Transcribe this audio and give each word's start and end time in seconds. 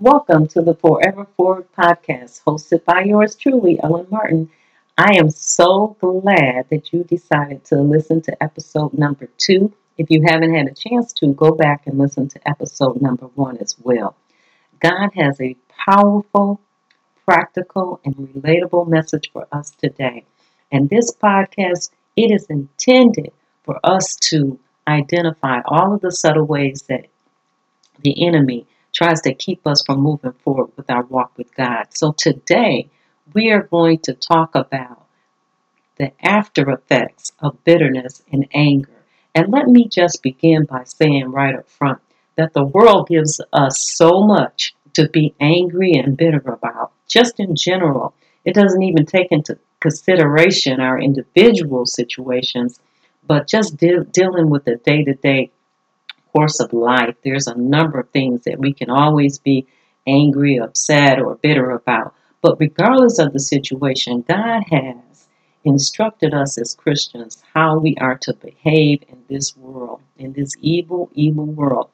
Welcome 0.00 0.48
to 0.48 0.60
the 0.60 0.74
Forever 0.74 1.24
Forward 1.36 1.68
podcast, 1.78 2.42
hosted 2.42 2.84
by 2.84 3.04
yours 3.04 3.36
truly, 3.36 3.78
Ellen 3.80 4.08
Martin. 4.10 4.50
I 4.98 5.18
am 5.18 5.30
so 5.30 5.96
glad 6.00 6.68
that 6.70 6.92
you 6.92 7.04
decided 7.04 7.64
to 7.66 7.76
listen 7.76 8.20
to 8.22 8.42
episode 8.42 8.94
number 8.94 9.28
two. 9.38 9.72
If 9.96 10.10
you 10.10 10.24
haven't 10.26 10.52
had 10.52 10.66
a 10.66 10.74
chance 10.74 11.12
to, 11.12 11.32
go 11.32 11.52
back 11.52 11.86
and 11.86 11.96
listen 11.96 12.28
to 12.30 12.48
episode 12.48 13.00
number 13.00 13.26
one 13.36 13.58
as 13.58 13.76
well. 13.78 14.16
God 14.80 15.10
has 15.14 15.40
a 15.40 15.56
powerful, 15.86 16.60
practical, 17.24 18.00
and 18.04 18.16
relatable 18.16 18.88
message 18.88 19.30
for 19.32 19.46
us 19.52 19.70
today. 19.70 20.24
And 20.72 20.90
this 20.90 21.14
podcast, 21.14 21.90
it 22.16 22.32
is 22.32 22.46
intended 22.46 23.30
for 23.62 23.78
us 23.84 24.16
to 24.30 24.58
identify 24.88 25.60
all 25.66 25.94
of 25.94 26.00
the 26.00 26.10
subtle 26.10 26.46
ways 26.46 26.82
that 26.88 27.06
the 28.02 28.26
enemy 28.26 28.66
tries 28.94 29.20
to 29.22 29.34
keep 29.34 29.66
us 29.66 29.82
from 29.84 30.00
moving 30.00 30.32
forward 30.44 30.70
with 30.76 30.88
our 30.90 31.04
walk 31.04 31.32
with 31.36 31.54
God. 31.54 31.86
So 31.90 32.12
today, 32.16 32.88
we 33.34 33.50
are 33.50 33.62
going 33.62 33.98
to 34.00 34.14
talk 34.14 34.54
about 34.54 35.06
the 35.96 36.12
after 36.24 36.70
effects 36.70 37.32
of 37.40 37.62
bitterness 37.64 38.22
and 38.32 38.46
anger. 38.52 39.04
And 39.34 39.52
let 39.52 39.66
me 39.66 39.88
just 39.88 40.22
begin 40.22 40.64
by 40.64 40.84
saying 40.84 41.30
right 41.30 41.54
up 41.54 41.68
front 41.68 42.00
that 42.36 42.52
the 42.52 42.64
world 42.64 43.08
gives 43.08 43.40
us 43.52 43.90
so 43.96 44.22
much 44.22 44.74
to 44.94 45.08
be 45.08 45.34
angry 45.40 45.92
and 45.94 46.16
bitter 46.16 46.42
about, 46.46 46.92
just 47.08 47.40
in 47.40 47.56
general. 47.56 48.14
It 48.44 48.54
doesn't 48.54 48.82
even 48.82 49.06
take 49.06 49.28
into 49.30 49.58
consideration 49.80 50.80
our 50.80 50.98
individual 50.98 51.86
situations, 51.86 52.80
but 53.26 53.48
just 53.48 53.76
de- 53.76 54.04
dealing 54.04 54.50
with 54.50 54.64
the 54.64 54.76
day 54.76 55.04
to 55.04 55.14
day 55.14 55.50
course 56.34 56.58
of 56.58 56.72
life, 56.72 57.14
there's 57.22 57.46
a 57.46 57.56
number 57.56 58.00
of 58.00 58.10
things 58.10 58.42
that 58.44 58.58
we 58.58 58.72
can 58.72 58.90
always 58.90 59.38
be 59.38 59.66
angry, 60.06 60.58
upset, 60.58 61.20
or 61.20 61.36
bitter 61.36 61.70
about. 61.70 62.14
But 62.42 62.58
regardless 62.58 63.18
of 63.18 63.32
the 63.32 63.40
situation, 63.40 64.24
God 64.26 64.64
has 64.70 65.28
instructed 65.64 66.34
us 66.34 66.58
as 66.58 66.74
Christians 66.74 67.42
how 67.54 67.78
we 67.78 67.96
are 68.00 68.18
to 68.18 68.34
behave 68.34 69.04
in 69.08 69.22
this 69.28 69.56
world, 69.56 70.00
in 70.18 70.32
this 70.32 70.50
evil, 70.60 71.08
evil 71.14 71.46
world. 71.46 71.88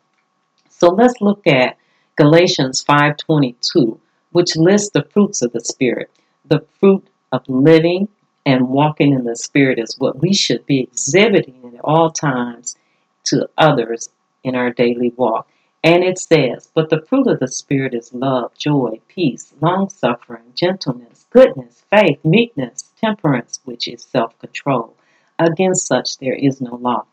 So 0.70 0.88
let's 0.88 1.20
look 1.20 1.46
at 1.46 1.76
Galatians 2.16 2.82
5:22, 2.82 4.00
which 4.32 4.56
lists 4.56 4.90
the 4.90 5.04
fruits 5.04 5.42
of 5.42 5.52
the 5.52 5.60
spirit. 5.60 6.10
The 6.46 6.64
fruit 6.80 7.06
of 7.30 7.48
living 7.48 8.08
and 8.46 8.70
walking 8.70 9.12
in 9.12 9.24
the 9.24 9.36
spirit 9.36 9.78
is 9.78 9.98
what 9.98 10.20
we 10.20 10.32
should 10.32 10.64
be 10.64 10.80
exhibiting 10.80 11.74
at 11.76 11.84
all 11.84 12.10
times 12.10 12.76
to 13.24 13.48
others 13.58 14.08
in 14.44 14.54
our 14.54 14.70
daily 14.70 15.12
walk. 15.16 15.48
And 15.82 16.04
it 16.04 16.18
says, 16.18 16.70
But 16.74 16.90
the 16.90 17.02
fruit 17.02 17.26
of 17.26 17.40
the 17.40 17.48
Spirit 17.48 17.94
is 17.94 18.12
love, 18.12 18.52
joy, 18.56 19.00
peace, 19.08 19.54
long 19.60 19.88
suffering, 19.88 20.52
gentleness, 20.54 21.26
goodness, 21.30 21.84
faith, 21.90 22.18
meekness, 22.24 22.90
temperance, 23.00 23.60
which 23.64 23.88
is 23.88 24.02
self 24.02 24.38
control. 24.38 24.94
Against 25.38 25.86
such 25.86 26.18
there 26.18 26.34
is 26.34 26.60
no 26.60 26.74
law. 26.74 27.06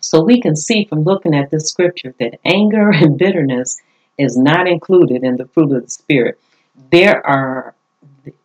So 0.00 0.22
we 0.22 0.40
can 0.40 0.56
see 0.56 0.84
from 0.84 1.04
looking 1.04 1.34
at 1.34 1.50
this 1.50 1.70
scripture 1.70 2.14
that 2.20 2.38
anger 2.44 2.90
and 2.94 3.18
bitterness 3.18 3.80
is 4.18 4.36
not 4.36 4.68
included 4.68 5.24
in 5.24 5.36
the 5.36 5.46
fruit 5.46 5.74
of 5.74 5.82
the 5.82 5.90
Spirit. 5.90 6.38
There 6.90 7.26
are 7.26 7.74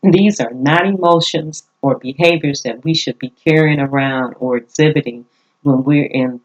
these 0.04 0.40
are 0.40 0.54
not 0.54 0.86
emotions 0.86 1.64
or 1.82 1.98
behaviors 1.98 2.62
that 2.64 2.84
we 2.84 2.94
should 2.94 3.18
be 3.18 3.30
carrying 3.30 3.80
around 3.80 4.36
or 4.40 4.58
exhibiting 4.58 5.26
when 5.64 5.84
we're 5.84 6.06
in 6.06 6.40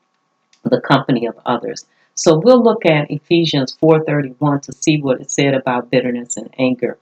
the 0.70 0.80
company 0.80 1.26
of 1.26 1.38
others. 1.46 1.86
So 2.14 2.38
we'll 2.38 2.62
look 2.62 2.86
at 2.86 3.10
Ephesians 3.10 3.76
4:31 3.80 4.60
to 4.62 4.72
see 4.72 5.00
what 5.00 5.20
it 5.20 5.30
said 5.30 5.54
about 5.54 5.90
bitterness 5.90 6.36
and 6.36 6.48
anger. 6.58 6.98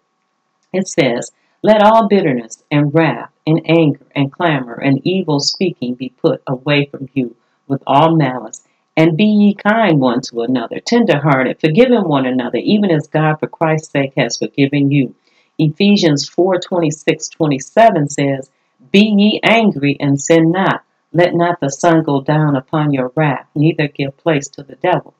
It 0.73 0.89
says, 0.89 1.31
"Let 1.63 1.83
all 1.83 2.09
bitterness 2.09 2.65
and 2.71 2.93
wrath 2.93 3.31
and 3.47 3.61
anger 3.65 4.07
and 4.15 4.33
clamor 4.33 4.75
and 4.75 5.01
evil 5.05 5.39
speaking 5.39 5.95
be 5.95 6.09
put 6.09 6.43
away 6.47 6.87
from 6.87 7.09
you 7.15 7.37
with 7.69 7.83
all 7.87 8.17
malice, 8.17 8.67
and 8.97 9.17
be 9.17 9.25
ye 9.25 9.55
kind 9.55 10.01
one 10.01 10.21
to 10.23 10.43
another, 10.43 10.81
tenderhearted, 10.81 11.61
forgiving 11.61 12.09
one 12.09 12.27
another, 12.27 12.59
even 12.59 12.91
as 12.91 13.07
God 13.07 13.37
for 13.39 13.47
Christ's 13.47 13.91
sake 13.91 14.15
has 14.17 14.39
forgiven 14.39 14.91
you." 14.91 15.15
Ephesians 15.59 16.29
4:26, 16.29 17.29
27 17.29 18.09
says, 18.09 18.51
"Be 18.91 19.15
ye 19.17 19.41
angry 19.45 19.97
and 20.01 20.21
sin 20.21 20.51
not." 20.51 20.83
Let 21.17 21.37
not 21.37 21.61
the 21.61 21.71
sun 21.71 22.03
go 22.03 22.21
down 22.21 22.57
upon 22.57 22.93
your 22.93 23.13
wrath, 23.15 23.47
neither 23.55 23.87
give 23.87 24.17
place 24.17 24.49
to 24.49 24.65
the 24.65 24.75
devil. 24.75 25.15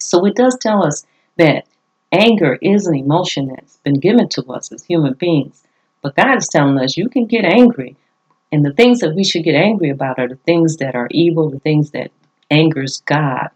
So 0.00 0.26
it 0.26 0.34
does 0.34 0.58
tell 0.60 0.84
us 0.84 1.06
that 1.36 1.66
anger 2.10 2.58
is 2.60 2.88
an 2.88 2.96
emotion 2.96 3.46
that's 3.46 3.76
been 3.78 4.00
given 4.00 4.28
to 4.30 4.42
us 4.52 4.72
as 4.72 4.82
human 4.82 5.14
beings. 5.14 5.62
But 6.02 6.16
God 6.16 6.38
is 6.38 6.48
telling 6.48 6.76
us 6.78 6.96
you 6.96 7.08
can 7.08 7.26
get 7.26 7.44
angry, 7.44 7.94
and 8.50 8.64
the 8.64 8.72
things 8.72 8.98
that 8.98 9.14
we 9.14 9.22
should 9.22 9.44
get 9.44 9.54
angry 9.54 9.90
about 9.90 10.18
are 10.18 10.26
the 10.26 10.34
things 10.34 10.78
that 10.78 10.96
are 10.96 11.06
evil, 11.12 11.50
the 11.50 11.60
things 11.60 11.92
that 11.92 12.10
angers 12.50 13.00
God, 13.06 13.50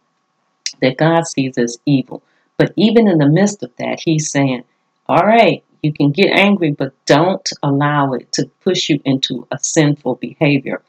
that 0.80 0.96
God 0.96 1.26
sees 1.26 1.58
as 1.58 1.78
evil. 1.84 2.22
But 2.58 2.74
even 2.76 3.08
in 3.08 3.18
the 3.18 3.28
midst 3.28 3.64
of 3.64 3.72
that, 3.78 3.98
He's 4.04 4.30
saying, 4.30 4.62
all 5.08 5.26
right, 5.26 5.64
you 5.82 5.92
can 5.92 6.12
get 6.12 6.30
angry, 6.30 6.70
but 6.70 6.94
don't 7.06 7.48
allow 7.64 8.12
it 8.12 8.30
to 8.34 8.48
push 8.62 8.88
you 8.88 9.00
into 9.04 9.48
a 9.50 9.58
sinful 9.58 10.14
behavior. 10.16 10.80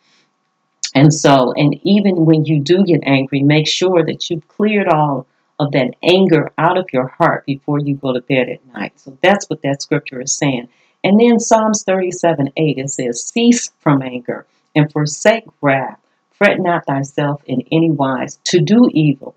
And 0.97 1.13
so, 1.13 1.53
and 1.55 1.79
even 1.83 2.25
when 2.25 2.45
you 2.45 2.59
do 2.59 2.83
get 2.83 3.01
angry, 3.03 3.43
make 3.43 3.67
sure 3.67 4.03
that 4.03 4.31
you've 4.31 4.47
cleared 4.47 4.87
all 4.87 5.27
of 5.59 5.71
that 5.73 5.93
anger 6.01 6.51
out 6.57 6.79
of 6.79 6.87
your 6.91 7.07
heart 7.07 7.45
before 7.45 7.77
you 7.77 7.93
go 7.93 8.13
to 8.13 8.21
bed 8.21 8.49
at 8.49 8.65
night. 8.73 8.99
So 8.99 9.15
that's 9.21 9.47
what 9.47 9.61
that 9.61 9.83
scripture 9.83 10.19
is 10.21 10.35
saying. 10.35 10.69
And 11.03 11.19
then 11.19 11.39
Psalms 11.39 11.83
37 11.83 12.49
8, 12.57 12.77
it 12.79 12.89
says, 12.89 13.23
Cease 13.23 13.69
from 13.79 14.01
anger 14.01 14.47
and 14.73 14.91
forsake 14.91 15.43
wrath. 15.61 15.99
Fret 16.31 16.59
not 16.59 16.87
thyself 16.87 17.43
in 17.45 17.61
any 17.71 17.91
wise 17.91 18.39
to 18.45 18.59
do 18.59 18.89
evil. 18.91 19.35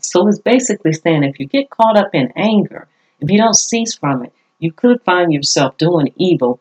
So 0.00 0.28
it's 0.28 0.38
basically 0.38 0.92
saying 0.92 1.24
if 1.24 1.40
you 1.40 1.46
get 1.46 1.70
caught 1.70 1.96
up 1.96 2.10
in 2.12 2.30
anger, 2.36 2.88
if 3.20 3.30
you 3.30 3.38
don't 3.38 3.54
cease 3.54 3.94
from 3.94 4.22
it, 4.22 4.34
you 4.58 4.70
could 4.70 5.00
find 5.00 5.32
yourself 5.32 5.78
doing 5.78 6.12
evil 6.16 6.60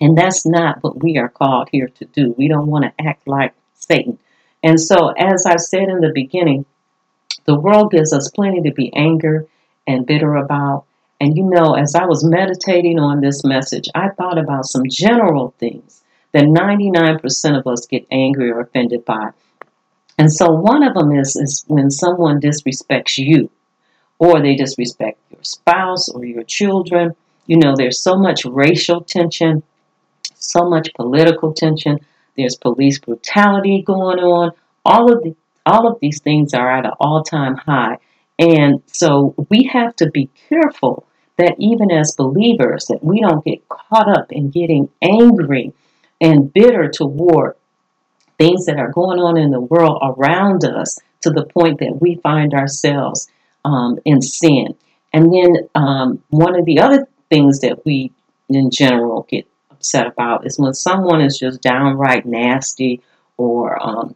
and 0.00 0.16
that's 0.16 0.46
not 0.46 0.82
what 0.82 1.02
we 1.02 1.18
are 1.18 1.28
called 1.28 1.68
here 1.70 1.88
to 1.88 2.04
do. 2.06 2.34
We 2.38 2.48
don't 2.48 2.68
want 2.68 2.84
to 2.84 3.04
act 3.04 3.28
like 3.28 3.54
Satan. 3.74 4.18
And 4.62 4.80
so, 4.80 5.08
as 5.10 5.46
I 5.46 5.56
said 5.56 5.88
in 5.88 6.00
the 6.00 6.12
beginning, 6.14 6.64
the 7.44 7.58
world 7.58 7.92
gives 7.92 8.12
us 8.12 8.30
plenty 8.30 8.62
to 8.62 8.72
be 8.72 8.92
angry 8.94 9.46
and 9.86 10.06
bitter 10.06 10.36
about. 10.36 10.84
And 11.20 11.36
you 11.36 11.44
know, 11.44 11.74
as 11.74 11.94
I 11.94 12.06
was 12.06 12.24
meditating 12.24 12.98
on 12.98 13.20
this 13.20 13.44
message, 13.44 13.88
I 13.94 14.08
thought 14.10 14.38
about 14.38 14.66
some 14.66 14.84
general 14.88 15.54
things 15.58 16.02
that 16.32 16.44
99% 16.44 17.58
of 17.58 17.66
us 17.66 17.86
get 17.86 18.06
angry 18.10 18.50
or 18.50 18.60
offended 18.60 19.04
by. 19.04 19.30
And 20.16 20.32
so 20.32 20.50
one 20.50 20.82
of 20.82 20.94
them 20.94 21.12
is, 21.12 21.36
is 21.36 21.64
when 21.66 21.90
someone 21.90 22.40
disrespects 22.40 23.18
you, 23.18 23.50
or 24.18 24.40
they 24.40 24.54
disrespect 24.54 25.18
your 25.30 25.42
spouse 25.42 26.08
or 26.08 26.24
your 26.24 26.44
children. 26.44 27.14
You 27.46 27.56
know, 27.58 27.74
there's 27.76 28.02
so 28.02 28.16
much 28.16 28.44
racial 28.44 29.00
tension 29.00 29.62
so 30.40 30.68
much 30.68 30.92
political 30.94 31.52
tension. 31.52 32.00
There's 32.36 32.56
police 32.56 32.98
brutality 32.98 33.82
going 33.86 34.18
on. 34.18 34.52
All 34.84 35.12
of 35.12 35.22
the 35.22 35.36
all 35.66 35.86
of 35.86 36.00
these 36.00 36.20
things 36.20 36.54
are 36.54 36.70
at 36.70 36.86
an 36.86 36.92
all-time 36.98 37.54
high. 37.54 37.98
And 38.38 38.82
so 38.86 39.34
we 39.50 39.64
have 39.72 39.94
to 39.96 40.10
be 40.10 40.30
careful 40.48 41.06
that 41.36 41.54
even 41.58 41.90
as 41.90 42.16
believers 42.16 42.86
that 42.86 43.04
we 43.04 43.20
don't 43.20 43.44
get 43.44 43.68
caught 43.68 44.08
up 44.08 44.32
in 44.32 44.50
getting 44.50 44.88
angry 45.02 45.74
and 46.20 46.52
bitter 46.52 46.88
toward 46.88 47.56
things 48.38 48.64
that 48.66 48.78
are 48.78 48.90
going 48.90 49.18
on 49.20 49.36
in 49.36 49.50
the 49.50 49.60
world 49.60 49.98
around 50.02 50.64
us 50.64 50.98
to 51.20 51.30
the 51.30 51.44
point 51.44 51.78
that 51.80 51.98
we 52.00 52.16
find 52.16 52.54
ourselves 52.54 53.28
um, 53.64 53.98
in 54.06 54.22
sin. 54.22 54.74
And 55.12 55.32
then 55.32 55.68
um, 55.74 56.22
one 56.30 56.58
of 56.58 56.64
the 56.64 56.80
other 56.80 57.06
things 57.28 57.60
that 57.60 57.84
we 57.84 58.12
in 58.48 58.70
general 58.70 59.26
get 59.28 59.46
upset 59.80 60.06
about 60.06 60.46
is 60.46 60.58
when 60.58 60.74
someone 60.74 61.22
is 61.22 61.38
just 61.38 61.62
downright 61.62 62.26
nasty 62.26 63.00
or 63.38 63.82
um, 63.82 64.14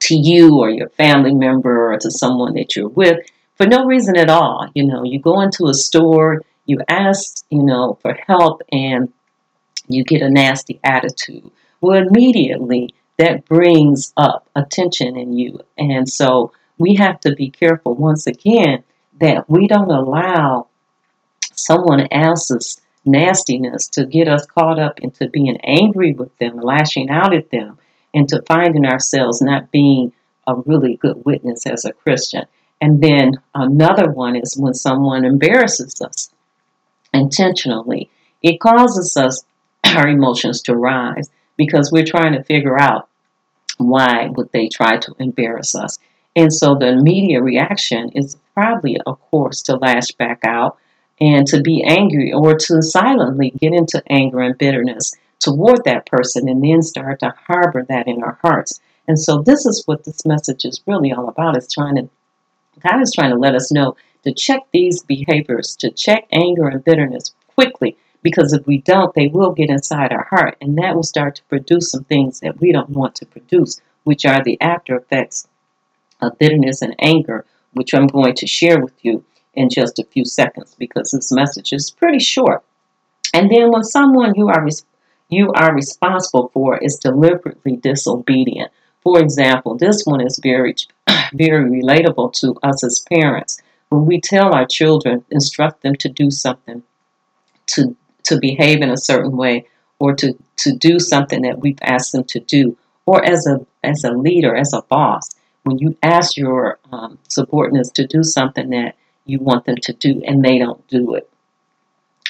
to 0.00 0.16
you 0.16 0.58
or 0.58 0.68
your 0.68 0.88
family 0.88 1.32
member 1.32 1.92
or 1.92 1.96
to 1.96 2.10
someone 2.10 2.54
that 2.54 2.74
you're 2.74 2.88
with 2.88 3.18
for 3.54 3.66
no 3.66 3.84
reason 3.84 4.16
at 4.16 4.28
all. 4.28 4.68
You 4.74 4.84
know, 4.84 5.04
you 5.04 5.20
go 5.20 5.42
into 5.42 5.68
a 5.68 5.74
store, 5.74 6.42
you 6.66 6.80
ask, 6.88 7.44
you 7.50 7.62
know, 7.62 7.98
for 8.02 8.14
help 8.26 8.62
and 8.72 9.12
you 9.86 10.02
get 10.02 10.22
a 10.22 10.30
nasty 10.30 10.80
attitude. 10.82 11.48
Well, 11.80 12.04
immediately 12.08 12.92
that 13.16 13.44
brings 13.44 14.12
up 14.16 14.48
attention 14.56 15.16
in 15.16 15.38
you. 15.38 15.60
And 15.78 16.08
so 16.08 16.52
we 16.78 16.96
have 16.96 17.20
to 17.20 17.36
be 17.36 17.48
careful 17.50 17.94
once 17.94 18.26
again 18.26 18.82
that 19.20 19.48
we 19.48 19.68
don't 19.68 19.90
allow 19.90 20.66
someone 21.54 22.08
else's 22.10 22.80
nastiness 23.04 23.88
to 23.88 24.04
get 24.04 24.28
us 24.28 24.46
caught 24.46 24.78
up 24.78 25.00
into 25.00 25.28
being 25.28 25.58
angry 25.62 26.12
with 26.12 26.36
them, 26.38 26.58
lashing 26.58 27.10
out 27.10 27.34
at 27.34 27.50
them, 27.50 27.78
and 28.14 28.28
to 28.28 28.42
finding 28.46 28.84
ourselves 28.84 29.40
not 29.40 29.70
being 29.70 30.12
a 30.46 30.54
really 30.66 30.96
good 30.96 31.24
witness 31.24 31.66
as 31.66 31.84
a 31.84 31.92
Christian. 31.92 32.44
And 32.80 33.02
then 33.02 33.34
another 33.54 34.10
one 34.10 34.36
is 34.36 34.56
when 34.56 34.74
someone 34.74 35.24
embarrasses 35.24 36.00
us 36.00 36.30
intentionally. 37.12 38.10
It 38.42 38.60
causes 38.60 39.16
us 39.16 39.44
our 39.84 40.08
emotions 40.08 40.62
to 40.62 40.76
rise 40.76 41.30
because 41.56 41.90
we're 41.92 42.04
trying 42.04 42.32
to 42.32 42.44
figure 42.44 42.80
out 42.80 43.08
why 43.76 44.28
would 44.36 44.50
they 44.52 44.68
try 44.68 44.96
to 44.98 45.14
embarrass 45.18 45.74
us. 45.74 45.98
And 46.36 46.52
so 46.52 46.74
the 46.74 46.88
immediate 46.88 47.42
reaction 47.42 48.10
is 48.14 48.36
probably, 48.54 48.98
of 49.04 49.20
course, 49.30 49.62
to 49.62 49.76
lash 49.76 50.12
back 50.12 50.40
out 50.44 50.78
and 51.20 51.46
to 51.46 51.60
be 51.60 51.82
angry 51.84 52.32
or 52.32 52.54
to 52.54 52.82
silently 52.82 53.50
get 53.50 53.72
into 53.72 54.02
anger 54.08 54.40
and 54.40 54.56
bitterness 54.56 55.14
toward 55.38 55.84
that 55.84 56.06
person 56.06 56.48
and 56.48 56.62
then 56.62 56.82
start 56.82 57.20
to 57.20 57.34
harbor 57.46 57.84
that 57.88 58.06
in 58.06 58.22
our 58.22 58.38
hearts. 58.42 58.80
And 59.08 59.18
so 59.18 59.42
this 59.42 59.66
is 59.66 59.82
what 59.86 60.04
this 60.04 60.24
message 60.24 60.64
is 60.64 60.80
really 60.86 61.12
all 61.12 61.28
about 61.28 61.56
is 61.56 61.72
trying 61.72 61.96
to 61.96 62.08
God 62.80 63.02
is 63.02 63.12
trying 63.12 63.30
to 63.30 63.38
let 63.38 63.54
us 63.54 63.72
know 63.72 63.96
to 64.24 64.32
check 64.32 64.62
these 64.72 65.02
behaviors, 65.02 65.76
to 65.76 65.90
check 65.90 66.26
anger 66.32 66.68
and 66.68 66.84
bitterness 66.84 67.34
quickly 67.54 67.96
because 68.22 68.52
if 68.52 68.66
we 68.66 68.78
don't, 68.78 69.14
they 69.14 69.28
will 69.28 69.52
get 69.52 69.70
inside 69.70 70.12
our 70.12 70.24
heart 70.24 70.56
and 70.60 70.78
that 70.78 70.94
will 70.94 71.02
start 71.02 71.36
to 71.36 71.44
produce 71.44 71.90
some 71.90 72.04
things 72.04 72.40
that 72.40 72.60
we 72.60 72.72
don't 72.72 72.90
want 72.90 73.14
to 73.16 73.26
produce, 73.26 73.80
which 74.04 74.24
are 74.24 74.42
the 74.42 74.60
after 74.60 74.96
effects 74.96 75.48
of 76.20 76.38
bitterness 76.38 76.82
and 76.82 76.94
anger, 76.98 77.44
which 77.72 77.94
I'm 77.94 78.06
going 78.06 78.34
to 78.34 78.46
share 78.46 78.80
with 78.80 78.94
you 79.02 79.24
in 79.54 79.68
just 79.68 79.98
a 79.98 80.04
few 80.04 80.24
seconds 80.24 80.76
because 80.78 81.10
this 81.10 81.32
message 81.32 81.72
is 81.72 81.90
pretty 81.90 82.18
short. 82.18 82.62
And 83.34 83.50
then 83.50 83.70
when 83.70 83.84
someone 83.84 84.34
you 84.34 84.48
are 84.48 84.66
you 85.28 85.52
are 85.52 85.74
responsible 85.74 86.50
for 86.52 86.78
is 86.78 86.96
deliberately 86.96 87.76
disobedient. 87.76 88.72
For 89.02 89.20
example, 89.20 89.76
this 89.76 90.02
one 90.04 90.20
is 90.20 90.40
very 90.42 90.74
very 91.34 91.82
relatable 91.82 92.32
to 92.40 92.54
us 92.62 92.84
as 92.84 93.04
parents. 93.12 93.60
When 93.88 94.06
we 94.06 94.20
tell 94.20 94.54
our 94.54 94.66
children, 94.66 95.24
instruct 95.30 95.82
them 95.82 95.94
to 95.96 96.08
do 96.08 96.30
something, 96.30 96.82
to 97.68 97.96
to 98.24 98.38
behave 98.38 98.82
in 98.82 98.90
a 98.90 98.96
certain 98.96 99.36
way, 99.36 99.66
or 99.98 100.14
to, 100.14 100.36
to 100.56 100.76
do 100.76 100.98
something 100.98 101.42
that 101.42 101.60
we've 101.60 101.78
asked 101.82 102.12
them 102.12 102.24
to 102.24 102.40
do, 102.40 102.76
or 103.06 103.24
as 103.24 103.46
a 103.46 103.64
as 103.82 104.04
a 104.04 104.12
leader, 104.12 104.54
as 104.54 104.72
a 104.72 104.82
boss, 104.82 105.30
when 105.62 105.78
you 105.78 105.96
ask 106.02 106.36
your 106.36 106.78
um, 106.92 107.18
subordinates 107.28 107.90
to 107.92 108.06
do 108.06 108.22
something 108.22 108.70
that 108.70 108.96
you 109.24 109.38
want 109.38 109.64
them 109.64 109.76
to 109.82 109.92
do 109.92 110.22
and 110.24 110.44
they 110.44 110.58
don't 110.58 110.86
do 110.88 111.14
it. 111.14 111.30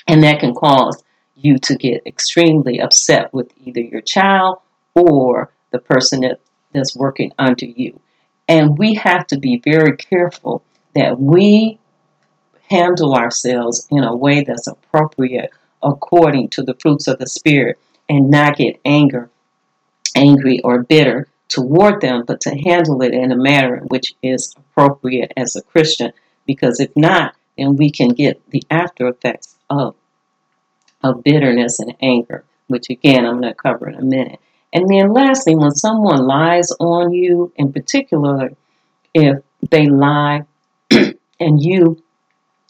And 0.06 0.22
that 0.22 0.40
can 0.40 0.54
cause 0.54 1.02
you 1.36 1.58
to 1.58 1.76
get 1.76 2.06
extremely 2.06 2.80
upset 2.80 3.32
with 3.32 3.52
either 3.64 3.80
your 3.80 4.00
child 4.00 4.58
or 4.94 5.52
the 5.70 5.78
person 5.78 6.20
that, 6.20 6.40
that's 6.72 6.96
working 6.96 7.32
under 7.38 7.66
you. 7.66 8.00
And 8.48 8.76
we 8.76 8.94
have 8.94 9.26
to 9.28 9.38
be 9.38 9.62
very 9.64 9.96
careful 9.96 10.62
that 10.94 11.20
we 11.20 11.78
handle 12.68 13.14
ourselves 13.14 13.86
in 13.90 14.04
a 14.04 14.14
way 14.14 14.42
that's 14.42 14.66
appropriate 14.66 15.50
according 15.82 16.48
to 16.50 16.62
the 16.62 16.74
fruits 16.74 17.06
of 17.06 17.18
the 17.18 17.26
Spirit 17.26 17.78
and 18.08 18.30
not 18.30 18.56
get 18.56 18.80
anger, 18.84 19.30
angry 20.14 20.60
or 20.62 20.82
bitter 20.82 21.28
toward 21.48 22.00
them, 22.00 22.24
but 22.26 22.40
to 22.42 22.50
handle 22.50 23.02
it 23.02 23.12
in 23.12 23.32
a 23.32 23.36
manner 23.36 23.82
which 23.88 24.14
is 24.22 24.54
appropriate 24.56 25.32
as 25.36 25.56
a 25.56 25.62
Christian. 25.62 26.12
Because 26.46 26.80
if 26.80 26.90
not, 26.96 27.34
then 27.56 27.76
we 27.76 27.90
can 27.90 28.08
get 28.08 28.40
the 28.50 28.62
after 28.70 29.08
effects 29.08 29.56
of, 29.68 29.94
of 31.02 31.22
bitterness 31.22 31.78
and 31.78 31.94
anger, 32.00 32.44
which 32.68 32.90
again 32.90 33.24
I'm 33.24 33.40
going 33.40 33.52
to 33.52 33.54
cover 33.54 33.88
in 33.88 33.96
a 33.96 34.02
minute. 34.02 34.40
And 34.72 34.88
then 34.88 35.12
lastly, 35.12 35.54
when 35.54 35.72
someone 35.72 36.26
lies 36.26 36.70
on 36.78 37.12
you, 37.12 37.52
in 37.56 37.72
particular, 37.72 38.52
if 39.12 39.42
they 39.70 39.86
lie 39.86 40.44
and 40.90 41.62
you 41.62 42.02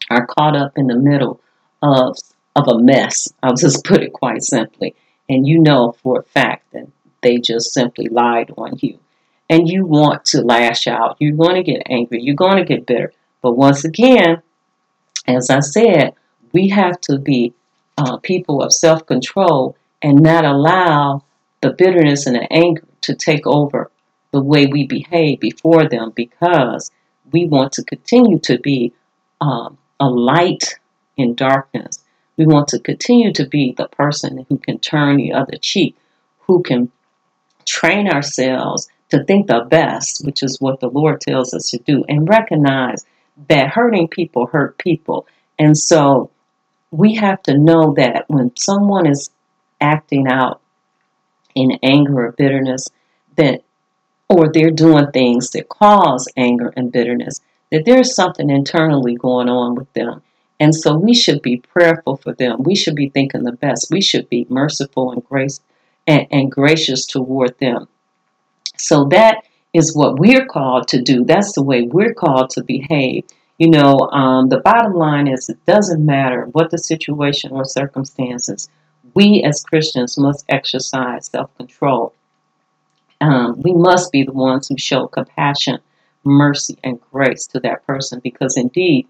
are 0.08 0.26
caught 0.26 0.56
up 0.56 0.72
in 0.76 0.86
the 0.86 0.96
middle 0.96 1.40
of, 1.82 2.16
of 2.56 2.68
a 2.68 2.78
mess, 2.78 3.28
I'll 3.42 3.54
just 3.54 3.84
put 3.84 4.02
it 4.02 4.12
quite 4.12 4.42
simply, 4.42 4.94
and 5.28 5.46
you 5.46 5.60
know 5.60 5.92
for 6.02 6.20
a 6.20 6.24
fact 6.24 6.72
that 6.72 6.88
they 7.22 7.38
just 7.38 7.72
simply 7.72 8.08
lied 8.08 8.50
on 8.56 8.78
you. 8.80 8.98
And 9.48 9.68
you 9.68 9.84
want 9.84 10.24
to 10.26 10.42
lash 10.42 10.86
out. 10.86 11.16
You're 11.18 11.36
going 11.36 11.56
to 11.56 11.62
get 11.62 11.82
angry. 11.86 12.22
You're 12.22 12.36
going 12.36 12.56
to 12.56 12.64
get 12.64 12.86
bitter. 12.86 13.12
But 13.42 13.52
once 13.52 13.84
again, 13.84 14.42
as 15.26 15.50
I 15.50 15.60
said, 15.60 16.14
we 16.52 16.68
have 16.68 17.00
to 17.02 17.18
be 17.18 17.54
uh, 17.98 18.16
people 18.18 18.62
of 18.62 18.72
self 18.72 19.06
control 19.06 19.76
and 20.02 20.20
not 20.20 20.44
allow 20.44 21.22
the 21.60 21.70
bitterness 21.70 22.26
and 22.26 22.36
the 22.36 22.52
anger 22.52 22.86
to 23.02 23.14
take 23.14 23.46
over 23.46 23.90
the 24.32 24.40
way 24.40 24.66
we 24.66 24.86
behave 24.86 25.40
before 25.40 25.88
them 25.88 26.12
because 26.14 26.90
we 27.32 27.46
want 27.46 27.72
to 27.72 27.84
continue 27.84 28.38
to 28.40 28.58
be 28.58 28.92
um, 29.40 29.76
a 29.98 30.08
light 30.08 30.78
in 31.16 31.34
darkness. 31.34 32.02
We 32.36 32.46
want 32.46 32.68
to 32.68 32.78
continue 32.78 33.32
to 33.34 33.46
be 33.46 33.72
the 33.76 33.88
person 33.88 34.46
who 34.48 34.58
can 34.58 34.78
turn 34.78 35.16
the 35.16 35.32
other 35.32 35.58
cheek, 35.60 35.96
who 36.40 36.62
can 36.62 36.90
train 37.66 38.08
ourselves 38.08 38.88
to 39.10 39.24
think 39.24 39.46
the 39.46 39.66
best, 39.68 40.24
which 40.24 40.42
is 40.42 40.60
what 40.60 40.80
the 40.80 40.88
Lord 40.88 41.20
tells 41.20 41.52
us 41.52 41.70
to 41.70 41.78
do, 41.78 42.04
and 42.08 42.28
recognize 42.28 43.04
that 43.48 43.68
hurting 43.68 44.08
people 44.08 44.46
hurt 44.46 44.78
people. 44.78 45.26
And 45.58 45.76
so 45.76 46.30
we 46.90 47.14
have 47.14 47.42
to 47.44 47.56
know 47.56 47.94
that 47.96 48.24
when 48.28 48.52
someone 48.56 49.06
is 49.06 49.30
acting 49.80 50.26
out 50.28 50.60
in 51.54 51.78
anger 51.82 52.26
or 52.26 52.32
bitterness, 52.32 52.88
that 53.36 53.62
or 54.28 54.52
they're 54.52 54.70
doing 54.70 55.10
things 55.10 55.50
that 55.50 55.68
cause 55.68 56.28
anger 56.36 56.72
and 56.76 56.92
bitterness, 56.92 57.40
that 57.72 57.84
there's 57.84 58.14
something 58.14 58.48
internally 58.48 59.16
going 59.16 59.48
on 59.48 59.74
with 59.74 59.92
them. 59.92 60.22
And 60.60 60.74
so 60.74 60.94
we 60.96 61.14
should 61.14 61.42
be 61.42 61.56
prayerful 61.56 62.16
for 62.18 62.34
them. 62.34 62.62
We 62.62 62.76
should 62.76 62.94
be 62.94 63.08
thinking 63.08 63.42
the 63.42 63.52
best. 63.52 63.88
We 63.90 64.02
should 64.02 64.28
be 64.28 64.46
merciful 64.48 65.10
and 65.10 65.24
grace 65.24 65.60
and, 66.06 66.26
and 66.30 66.52
gracious 66.52 67.06
toward 67.06 67.58
them. 67.58 67.88
So 68.76 69.04
that 69.06 69.44
is 69.72 69.94
what 69.94 70.18
we're 70.18 70.46
called 70.46 70.88
to 70.88 71.00
do. 71.00 71.24
That's 71.24 71.52
the 71.54 71.62
way 71.62 71.82
we're 71.82 72.14
called 72.14 72.50
to 72.50 72.64
behave. 72.64 73.24
You 73.58 73.70
know, 73.70 73.98
um, 74.12 74.48
the 74.48 74.60
bottom 74.60 74.94
line 74.94 75.28
is 75.28 75.48
it 75.48 75.64
doesn't 75.66 76.04
matter 76.04 76.46
what 76.52 76.70
the 76.70 76.78
situation 76.78 77.52
or 77.52 77.64
circumstances, 77.64 78.68
we 79.14 79.42
as 79.44 79.62
Christians 79.62 80.18
must 80.18 80.44
exercise 80.48 81.26
self 81.26 81.54
control. 81.56 82.14
Um, 83.20 83.60
we 83.60 83.74
must 83.74 84.12
be 84.12 84.22
the 84.22 84.32
ones 84.32 84.68
who 84.68 84.78
show 84.78 85.06
compassion, 85.06 85.78
mercy, 86.24 86.78
and 86.82 86.98
grace 87.12 87.46
to 87.48 87.60
that 87.60 87.86
person 87.86 88.20
because 88.20 88.56
indeed, 88.56 89.06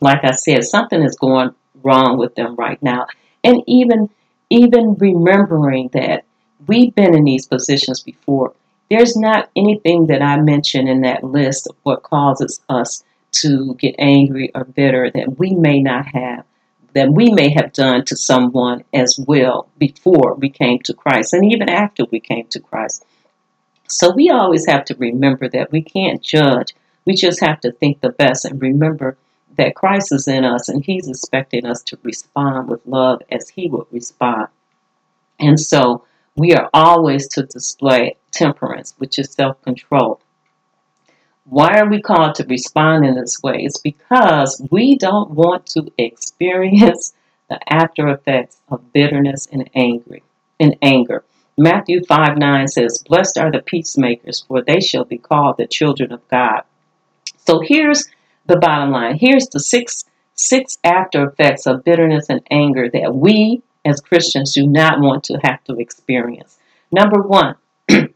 like 0.00 0.22
I 0.22 0.32
said, 0.32 0.64
something 0.64 1.02
is 1.02 1.16
going 1.16 1.54
wrong 1.82 2.18
with 2.18 2.34
them 2.34 2.56
right 2.56 2.82
now. 2.82 3.06
And 3.42 3.62
even 3.66 4.10
even 4.50 4.96
remembering 4.98 5.88
that 5.94 6.24
we've 6.66 6.94
been 6.94 7.14
in 7.14 7.24
these 7.24 7.46
positions 7.46 8.02
before. 8.02 8.52
There's 8.92 9.16
not 9.16 9.48
anything 9.56 10.08
that 10.08 10.20
I 10.20 10.38
mentioned 10.38 10.86
in 10.86 11.00
that 11.00 11.24
list 11.24 11.66
of 11.66 11.76
what 11.82 12.02
causes 12.02 12.60
us 12.68 13.02
to 13.40 13.74
get 13.76 13.94
angry 13.98 14.50
or 14.54 14.64
bitter 14.64 15.10
that 15.10 15.38
we 15.38 15.54
may 15.54 15.80
not 15.80 16.08
have, 16.08 16.44
that 16.92 17.10
we 17.10 17.30
may 17.30 17.48
have 17.54 17.72
done 17.72 18.04
to 18.04 18.16
someone 18.18 18.84
as 18.92 19.18
well 19.18 19.66
before 19.78 20.34
we 20.34 20.50
came 20.50 20.78
to 20.80 20.92
Christ 20.92 21.32
and 21.32 21.50
even 21.50 21.70
after 21.70 22.04
we 22.12 22.20
came 22.20 22.46
to 22.48 22.60
Christ. 22.60 23.06
So 23.88 24.12
we 24.14 24.28
always 24.28 24.66
have 24.66 24.84
to 24.84 24.94
remember 24.96 25.48
that 25.48 25.72
we 25.72 25.80
can't 25.80 26.22
judge. 26.22 26.74
We 27.06 27.14
just 27.14 27.40
have 27.40 27.60
to 27.60 27.72
think 27.72 28.02
the 28.02 28.10
best 28.10 28.44
and 28.44 28.60
remember 28.60 29.16
that 29.56 29.74
Christ 29.74 30.12
is 30.12 30.28
in 30.28 30.44
us 30.44 30.68
and 30.68 30.84
He's 30.84 31.08
expecting 31.08 31.64
us 31.64 31.82
to 31.84 31.98
respond 32.02 32.68
with 32.68 32.86
love 32.86 33.22
as 33.30 33.48
He 33.48 33.68
would 33.68 33.86
respond. 33.90 34.48
And 35.40 35.58
so 35.58 36.04
we 36.36 36.52
are 36.54 36.70
always 36.72 37.28
to 37.28 37.44
display 37.44 38.16
temperance, 38.30 38.94
which 38.98 39.18
is 39.18 39.32
self 39.32 39.60
control. 39.62 40.20
Why 41.44 41.78
are 41.78 41.88
we 41.88 42.00
called 42.00 42.36
to 42.36 42.46
respond 42.46 43.04
in 43.04 43.16
this 43.16 43.42
way? 43.42 43.58
It's 43.64 43.80
because 43.80 44.64
we 44.70 44.96
don't 44.96 45.32
want 45.32 45.66
to 45.68 45.92
experience 45.98 47.12
the 47.48 47.58
after 47.72 48.08
effects 48.08 48.60
of 48.68 48.92
bitterness 48.92 49.48
and 49.52 49.68
angry 49.74 50.22
and 50.58 50.76
anger. 50.80 51.24
Matthew 51.58 52.02
5 52.04 52.38
9 52.38 52.68
says, 52.68 53.04
Blessed 53.06 53.38
are 53.38 53.50
the 53.50 53.60
peacemakers, 53.60 54.44
for 54.48 54.62
they 54.62 54.80
shall 54.80 55.04
be 55.04 55.18
called 55.18 55.58
the 55.58 55.66
children 55.66 56.12
of 56.12 56.26
God. 56.28 56.62
So 57.46 57.60
here's 57.60 58.08
the 58.46 58.56
bottom 58.56 58.90
line. 58.90 59.18
Here's 59.18 59.48
the 59.48 59.60
six 59.60 60.04
six 60.34 60.78
after 60.82 61.28
effects 61.28 61.66
of 61.66 61.84
bitterness 61.84 62.26
and 62.30 62.40
anger 62.50 62.88
that 62.88 63.14
we 63.14 63.62
as 63.84 64.00
Christians 64.00 64.54
do 64.54 64.66
not 64.66 65.00
want 65.00 65.24
to 65.24 65.38
have 65.42 65.62
to 65.64 65.76
experience. 65.76 66.58
Number 66.90 67.20
one, 67.20 67.56
it 67.88 68.12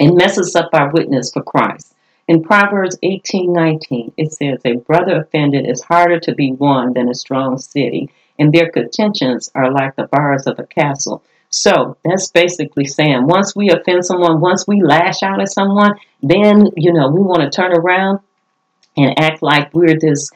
messes 0.00 0.54
up 0.54 0.70
our 0.72 0.90
witness 0.92 1.32
for 1.32 1.42
Christ. 1.42 1.94
In 2.28 2.42
Proverbs 2.42 2.98
18:19, 3.02 4.12
it 4.16 4.32
says, 4.32 4.60
"A 4.64 4.76
brother 4.76 5.22
offended 5.22 5.68
is 5.68 5.82
harder 5.82 6.20
to 6.20 6.34
be 6.34 6.52
won 6.52 6.92
than 6.94 7.08
a 7.08 7.14
strong 7.14 7.58
city, 7.58 8.10
and 8.38 8.52
their 8.52 8.70
contentions 8.70 9.50
are 9.54 9.72
like 9.72 9.96
the 9.96 10.08
bars 10.10 10.46
of 10.46 10.58
a 10.58 10.66
castle." 10.66 11.22
So 11.50 11.96
that's 12.04 12.30
basically 12.30 12.86
saying 12.86 13.26
once 13.26 13.54
we 13.54 13.70
offend 13.70 14.06
someone, 14.06 14.40
once 14.40 14.66
we 14.66 14.82
lash 14.82 15.22
out 15.22 15.40
at 15.40 15.52
someone, 15.52 15.94
then 16.22 16.68
you 16.76 16.92
know 16.92 17.08
we 17.08 17.20
want 17.20 17.42
to 17.42 17.50
turn 17.50 17.72
around 17.72 18.20
and 18.96 19.18
act 19.18 19.42
like 19.42 19.74
we're 19.74 19.98
this 19.98 20.30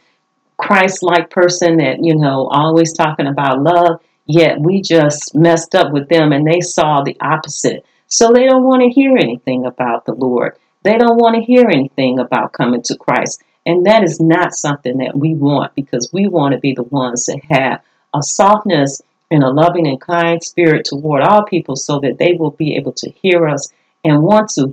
Christ 0.56 1.02
like 1.02 1.30
person 1.30 1.78
that, 1.78 1.98
you 2.02 2.16
know, 2.16 2.48
always 2.50 2.92
talking 2.92 3.26
about 3.26 3.62
love, 3.62 4.00
yet 4.26 4.60
we 4.60 4.82
just 4.82 5.34
messed 5.34 5.74
up 5.74 5.92
with 5.92 6.08
them 6.08 6.32
and 6.32 6.46
they 6.46 6.60
saw 6.60 7.02
the 7.02 7.16
opposite. 7.20 7.84
So 8.08 8.30
they 8.32 8.46
don't 8.46 8.64
want 8.64 8.82
to 8.82 8.90
hear 8.90 9.16
anything 9.16 9.64
about 9.66 10.04
the 10.04 10.14
Lord. 10.14 10.56
They 10.82 10.98
don't 10.98 11.16
want 11.16 11.34
to 11.36 11.42
hear 11.42 11.66
anything 11.68 12.18
about 12.18 12.52
coming 12.52 12.82
to 12.82 12.96
Christ. 12.96 13.42
And 13.64 13.86
that 13.86 14.04
is 14.04 14.20
not 14.20 14.54
something 14.54 14.98
that 14.98 15.16
we 15.16 15.34
want 15.34 15.74
because 15.74 16.10
we 16.12 16.28
want 16.28 16.52
to 16.54 16.60
be 16.60 16.72
the 16.72 16.84
ones 16.84 17.26
that 17.26 17.40
have 17.48 17.82
a 18.14 18.22
softness 18.22 19.02
and 19.30 19.42
a 19.42 19.50
loving 19.50 19.88
and 19.88 20.00
kind 20.00 20.42
spirit 20.42 20.84
toward 20.84 21.22
all 21.22 21.44
people 21.44 21.74
so 21.74 21.98
that 22.00 22.18
they 22.18 22.34
will 22.38 22.52
be 22.52 22.76
able 22.76 22.92
to 22.92 23.10
hear 23.10 23.48
us 23.48 23.72
and 24.04 24.22
want 24.22 24.50
to 24.50 24.72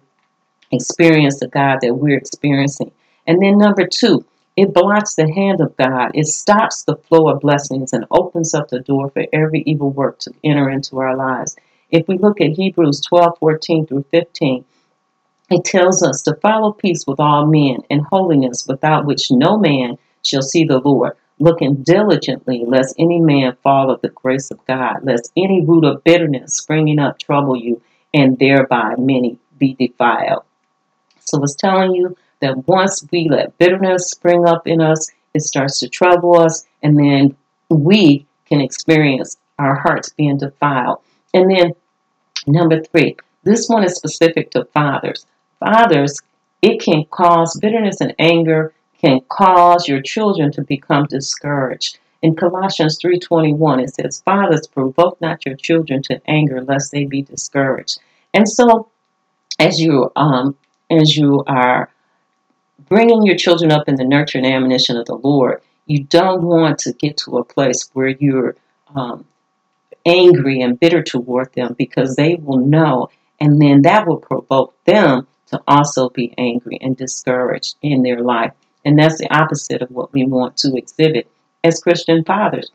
experience 0.72 1.39
the 1.39 1.48
God 1.48 1.79
that 1.81 1.95
we're 1.95 2.17
experiencing. 2.17 2.91
And 3.25 3.41
then, 3.41 3.57
number 3.57 3.88
two, 3.88 4.25
it 4.55 4.74
blocks 4.74 5.15
the 5.15 5.31
hand 5.31 5.62
of 5.62 5.75
God. 5.77 6.12
It 6.13 6.27
stops 6.27 6.83
the 6.83 6.95
flow 6.95 7.27
of 7.29 7.39
blessings 7.39 7.91
and 7.91 8.05
opens 8.12 8.53
up 8.53 8.69
the 8.69 8.79
door 8.79 9.10
for 9.10 9.25
every 9.33 9.63
evil 9.65 9.89
work 9.89 10.19
to 10.19 10.33
enter 10.43 10.69
into 10.69 11.00
our 11.00 11.15
lives. 11.15 11.55
If 11.89 12.07
we 12.07 12.17
look 12.17 12.39
at 12.39 12.51
Hebrews 12.51 13.01
12 13.01 13.38
14 13.39 13.88
through 13.88 14.05
15, 14.12 14.65
it 15.50 15.63
tells 15.65 16.03
us 16.03 16.22
to 16.24 16.36
follow 16.36 16.72
peace 16.72 17.05
with 17.07 17.19
all 17.19 17.45
men 17.45 17.77
and 17.89 18.05
holiness, 18.05 18.65
without 18.67 19.05
which 19.05 19.31
no 19.31 19.57
man 19.57 19.98
shall 20.24 20.41
see 20.41 20.63
the 20.63 20.79
Lord, 20.79 21.13
looking 21.39 21.83
diligently, 21.83 22.63
lest 22.65 22.95
any 22.98 23.19
man 23.19 23.57
fall 23.63 23.91
of 23.91 24.01
the 24.01 24.10
grace 24.10 24.51
of 24.51 24.65
God, 24.67 25.03
lest 25.03 25.31
any 25.36 25.65
root 25.65 25.83
of 25.83 26.03
bitterness 26.03 26.55
springing 26.55 27.00
up 27.00 27.19
trouble 27.19 27.57
you, 27.57 27.81
and 28.13 28.38
thereby 28.38 28.93
many 28.98 29.38
be 29.57 29.74
defiled. 29.74 30.43
So 31.19 31.41
it's 31.43 31.55
telling 31.55 31.93
you 31.93 32.15
that 32.43 32.67
once 32.67 33.05
we 33.12 33.27
let 33.29 33.57
bitterness 33.57 34.12
spring 34.12 34.45
up 34.45 34.67
in 34.67 34.81
us, 34.81 35.09
it 35.33 35.41
starts 35.41 35.79
to 35.79 35.89
trouble 35.89 36.38
us, 36.38 36.65
and 36.83 36.97
then 36.97 37.35
we 37.69 38.25
can 38.45 38.62
experience 38.62 39.38
our 39.57 39.75
hearts 39.75 40.09
being 40.09 40.38
defiled. 40.38 41.00
And 41.33 41.50
then 41.50 41.73
number 42.45 42.81
three, 42.81 43.17
this 43.43 43.67
one 43.67 43.83
is 43.83 43.95
specific 43.95 44.51
to 44.51 44.65
fathers 44.65 45.25
fathers, 45.63 46.19
it 46.62 46.81
can 46.81 47.05
cause 47.09 47.57
bitterness 47.62 48.01
and 48.01 48.13
anger 48.19 48.73
can 49.00 49.21
cause 49.29 49.88
your 49.88 50.01
children 50.01 50.51
to 50.51 50.62
become 50.62 51.05
discouraged. 51.07 52.00
In 52.21 52.35
Colossians 52.35 52.97
3:21 53.01 53.81
it 53.81 53.93
says, 53.93 54.21
"Fathers, 54.21 54.67
provoke 54.67 55.19
not 55.19 55.45
your 55.45 55.55
children 55.55 56.01
to 56.03 56.21
anger 56.25 56.62
lest 56.62 56.91
they 56.91 57.05
be 57.05 57.21
discouraged." 57.21 58.00
And 58.33 58.47
so 58.47 58.88
as 59.59 59.81
you 59.81 60.12
um 60.15 60.55
as 60.89 61.17
you 61.17 61.43
are 61.47 61.89
bringing 62.87 63.23
your 63.23 63.35
children 63.35 63.71
up 63.71 63.87
in 63.87 63.95
the 63.95 64.03
nurture 64.03 64.37
and 64.37 64.47
admonition 64.47 64.97
of 64.97 65.05
the 65.05 65.15
Lord, 65.15 65.61
you 65.85 66.03
don't 66.03 66.43
want 66.43 66.79
to 66.79 66.93
get 66.93 67.17
to 67.17 67.37
a 67.37 67.43
place 67.43 67.89
where 67.93 68.07
you're 68.07 68.55
um, 68.95 69.25
angry 70.05 70.61
and 70.61 70.79
bitter 70.79 71.03
toward 71.03 71.53
them 71.53 71.75
because 71.77 72.15
they 72.15 72.35
will 72.35 72.65
know, 72.65 73.09
and 73.39 73.61
then 73.61 73.81
that 73.83 74.07
will 74.07 74.17
provoke 74.17 74.75
them 74.85 75.27
to 75.47 75.61
also 75.67 76.09
be 76.09 76.33
angry 76.37 76.77
and 76.81 76.97
discouraged 76.97 77.75
in 77.81 78.03
their 78.03 78.21
life. 78.21 78.53
And 78.85 78.97
that's 78.97 79.17
the 79.17 79.33
opposite 79.33 79.81
of 79.81 79.91
what 79.91 80.11
we 80.13 80.25
want 80.25 80.57
to 80.57 80.75
exhibit 80.75 81.29
as 81.63 81.79
Christian 81.79 82.23
fathers. 82.23 82.71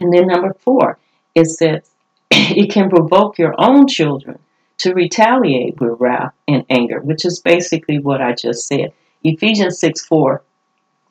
And 0.00 0.12
then 0.12 0.26
number 0.26 0.54
four 0.60 0.98
is 1.34 1.56
that 1.58 1.84
it 2.30 2.70
can 2.72 2.90
provoke 2.90 3.38
your 3.38 3.54
own 3.58 3.86
children 3.86 4.38
to 4.78 4.94
retaliate 4.94 5.80
with 5.80 6.00
wrath 6.00 6.34
and 6.48 6.64
anger, 6.68 7.00
which 7.00 7.24
is 7.24 7.40
basically 7.40 7.98
what 7.98 8.20
I 8.20 8.34
just 8.34 8.66
said. 8.66 8.92
Ephesians 9.24 9.78
6 9.78 10.04
4 10.06 10.42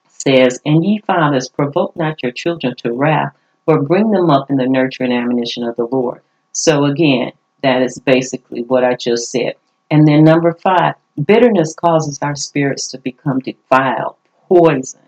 says, 0.08 0.60
And 0.66 0.86
ye 0.86 1.00
fathers, 1.00 1.50
provoke 1.50 1.96
not 1.96 2.22
your 2.22 2.32
children 2.32 2.76
to 2.78 2.94
wrath, 2.94 3.36
but 3.66 3.88
bring 3.88 4.12
them 4.12 4.30
up 4.30 4.50
in 4.50 4.58
the 4.58 4.68
nurture 4.68 5.04
and 5.04 5.14
admonition 5.14 5.64
of 5.64 5.76
the 5.76 5.86
Lord. 5.86 6.22
So 6.52 6.86
again, 6.86 7.32
that 7.64 7.82
is 7.82 8.00
basically 8.00 8.64
what 8.64 8.84
I 8.84 8.96
just 8.96 9.32
said. 9.32 9.56
And 9.90 10.08
then 10.08 10.24
number 10.24 10.54
five, 10.54 10.96
bitterness 11.24 11.74
causes 11.76 12.20
our 12.22 12.36
spirits 12.36 12.88
to 12.90 12.98
become 12.98 13.40
defiled, 13.40 14.16
poisoned. 14.48 15.06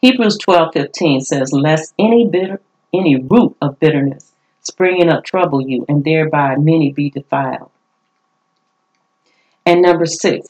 Hebrews 0.00 0.38
12:15 0.38 1.20
says, 1.20 1.52
"Lest 1.52 1.94
any 1.98 2.28
bitter 2.28 2.60
any 2.92 3.16
root 3.16 3.56
of 3.60 3.80
bitterness 3.80 4.32
springing 4.60 5.08
up 5.08 5.24
trouble 5.24 5.60
you, 5.60 5.84
and 5.88 6.04
thereby 6.04 6.56
many 6.56 6.92
be 6.92 7.10
defiled." 7.10 7.70
And 9.64 9.82
number 9.82 10.06
six, 10.06 10.48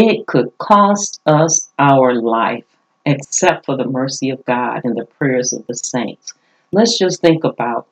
it 0.00 0.26
could 0.26 0.56
cost 0.56 1.20
us 1.26 1.70
our 1.78 2.14
life, 2.14 2.64
except 3.04 3.66
for 3.66 3.76
the 3.76 3.84
mercy 3.84 4.30
of 4.30 4.44
God 4.44 4.80
and 4.84 4.96
the 4.96 5.04
prayers 5.04 5.52
of 5.52 5.66
the 5.66 5.74
saints. 5.74 6.32
Let's 6.72 6.98
just 6.98 7.20
think 7.20 7.44
about 7.44 7.86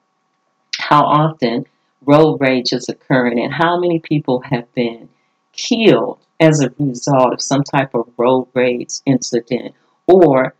how 0.78 1.02
often 1.04 1.66
road 2.06 2.38
rage 2.40 2.72
is 2.72 2.88
occurring 2.88 3.38
and 3.38 3.52
how 3.52 3.78
many 3.78 3.98
people 3.98 4.40
have 4.40 4.72
been 4.74 5.08
killed 5.52 6.18
as 6.40 6.60
a 6.60 6.72
result 6.78 7.34
of 7.34 7.42
some 7.42 7.62
type 7.62 7.94
of 7.94 8.08
road 8.16 8.48
rage 8.54 9.00
incident 9.04 9.74
or 10.06 10.54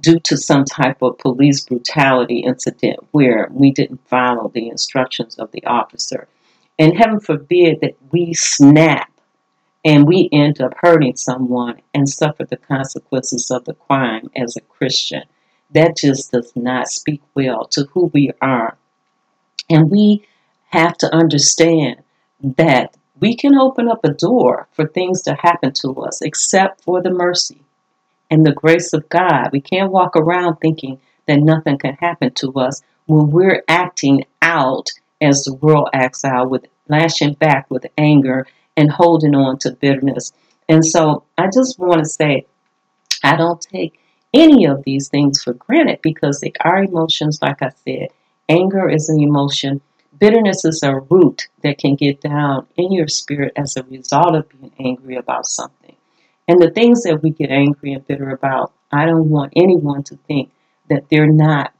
due 0.00 0.18
to 0.20 0.36
some 0.36 0.64
type 0.64 1.00
of 1.02 1.16
police 1.18 1.62
brutality 1.64 2.40
incident 2.40 2.98
where 3.12 3.48
we 3.52 3.70
didn't 3.70 4.06
follow 4.08 4.48
the 4.48 4.68
instructions 4.68 5.38
of 5.38 5.50
the 5.52 5.64
officer. 5.64 6.26
And 6.78 6.96
heaven 6.96 7.20
forbid 7.20 7.80
that 7.80 7.96
we 8.10 8.34
snap 8.34 9.09
and 9.84 10.06
we 10.06 10.28
end 10.32 10.60
up 10.60 10.74
hurting 10.78 11.16
someone 11.16 11.80
and 11.94 12.08
suffer 12.08 12.44
the 12.44 12.56
consequences 12.56 13.50
of 13.50 13.64
the 13.64 13.74
crime 13.74 14.30
as 14.36 14.56
a 14.56 14.60
Christian. 14.60 15.22
That 15.72 15.96
just 15.96 16.32
does 16.32 16.52
not 16.54 16.88
speak 16.88 17.22
well 17.34 17.64
to 17.68 17.84
who 17.92 18.10
we 18.12 18.32
are. 18.42 18.76
And 19.68 19.90
we 19.90 20.26
have 20.68 20.96
to 20.98 21.14
understand 21.14 22.02
that 22.42 22.96
we 23.20 23.36
can 23.36 23.56
open 23.56 23.88
up 23.88 24.04
a 24.04 24.12
door 24.12 24.66
for 24.72 24.86
things 24.86 25.22
to 25.22 25.34
happen 25.34 25.72
to 25.74 25.92
us 26.02 26.22
except 26.22 26.82
for 26.82 27.02
the 27.02 27.10
mercy 27.10 27.62
and 28.30 28.44
the 28.44 28.52
grace 28.52 28.92
of 28.92 29.08
God. 29.08 29.50
We 29.52 29.60
can't 29.60 29.92
walk 29.92 30.16
around 30.16 30.56
thinking 30.56 31.00
that 31.26 31.40
nothing 31.40 31.78
can 31.78 31.94
happen 31.94 32.32
to 32.34 32.52
us 32.54 32.82
when 33.06 33.30
we're 33.30 33.62
acting 33.68 34.24
out 34.42 34.90
as 35.20 35.44
the 35.44 35.54
world 35.54 35.88
acts 35.92 36.24
out 36.24 36.50
with 36.50 36.66
lashing 36.88 37.34
back 37.34 37.70
with 37.70 37.86
anger 37.98 38.46
and 38.76 38.90
holding 38.90 39.34
on 39.34 39.58
to 39.58 39.72
bitterness. 39.72 40.32
And 40.68 40.84
so 40.84 41.24
I 41.36 41.46
just 41.46 41.78
want 41.78 42.02
to 42.02 42.08
say 42.08 42.46
I 43.22 43.36
don't 43.36 43.60
take 43.60 44.00
any 44.32 44.66
of 44.66 44.82
these 44.84 45.08
things 45.08 45.42
for 45.42 45.54
granted 45.54 46.00
because 46.02 46.40
they 46.40 46.52
are 46.60 46.84
emotions, 46.84 47.40
like 47.42 47.62
I 47.62 47.70
said. 47.84 48.08
Anger 48.48 48.88
is 48.88 49.08
an 49.08 49.20
emotion 49.20 49.80
Bitterness 50.20 50.66
is 50.66 50.82
a 50.82 51.00
root 51.08 51.48
that 51.62 51.78
can 51.78 51.94
get 51.94 52.20
down 52.20 52.66
in 52.76 52.92
your 52.92 53.08
spirit 53.08 53.52
as 53.56 53.76
a 53.76 53.84
result 53.84 54.34
of 54.34 54.48
being 54.50 54.70
angry 54.78 55.16
about 55.16 55.46
something. 55.46 55.96
And 56.46 56.60
the 56.60 56.70
things 56.70 57.04
that 57.04 57.22
we 57.22 57.30
get 57.30 57.50
angry 57.50 57.94
and 57.94 58.06
bitter 58.06 58.28
about, 58.28 58.72
I 58.92 59.06
don't 59.06 59.30
want 59.30 59.54
anyone 59.56 60.02
to 60.04 60.16
think 60.28 60.50
that 60.90 61.04
they're 61.08 61.30
not 61.30 61.72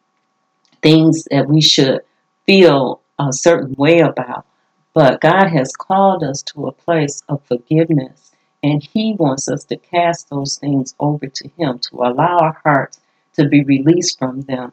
things 0.80 1.24
that 1.30 1.48
we 1.48 1.60
should 1.60 2.00
feel 2.46 3.02
a 3.18 3.30
certain 3.30 3.74
way 3.76 3.98
about. 3.98 4.46
But 4.92 5.20
God 5.20 5.48
has 5.48 5.72
called 5.76 6.24
us 6.24 6.42
to 6.42 6.66
a 6.66 6.72
place 6.72 7.22
of 7.28 7.44
forgiveness, 7.44 8.32
and 8.62 8.82
He 8.82 9.14
wants 9.18 9.48
us 9.48 9.64
to 9.64 9.76
cast 9.76 10.30
those 10.30 10.58
things 10.58 10.94
over 10.98 11.26
to 11.26 11.48
Him, 11.56 11.78
to 11.78 11.96
allow 11.96 12.38
our 12.38 12.60
hearts 12.64 13.00
to 13.34 13.48
be 13.48 13.62
released 13.62 14.18
from 14.18 14.42
them, 14.42 14.72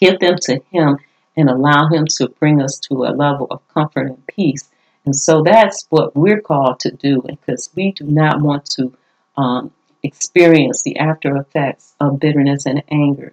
give 0.00 0.18
them 0.18 0.36
to 0.42 0.60
Him, 0.70 0.98
and 1.36 1.48
allow 1.48 1.88
Him 1.88 2.06
to 2.16 2.28
bring 2.40 2.60
us 2.60 2.78
to 2.88 3.04
a 3.04 3.14
level 3.14 3.46
of 3.50 3.66
comfort 3.68 4.08
and 4.08 4.26
peace. 4.26 4.68
And 5.04 5.14
so 5.14 5.42
that's 5.42 5.86
what 5.90 6.14
we're 6.16 6.40
called 6.40 6.80
to 6.80 6.90
do 6.90 7.22
because 7.26 7.70
we 7.74 7.92
do 7.92 8.04
not 8.04 8.40
want 8.42 8.66
to 8.76 8.92
um, 9.36 9.72
experience 10.02 10.82
the 10.82 10.98
after 10.98 11.36
effects 11.36 11.94
of 12.00 12.20
bitterness 12.20 12.66
and 12.66 12.82
anger. 12.90 13.32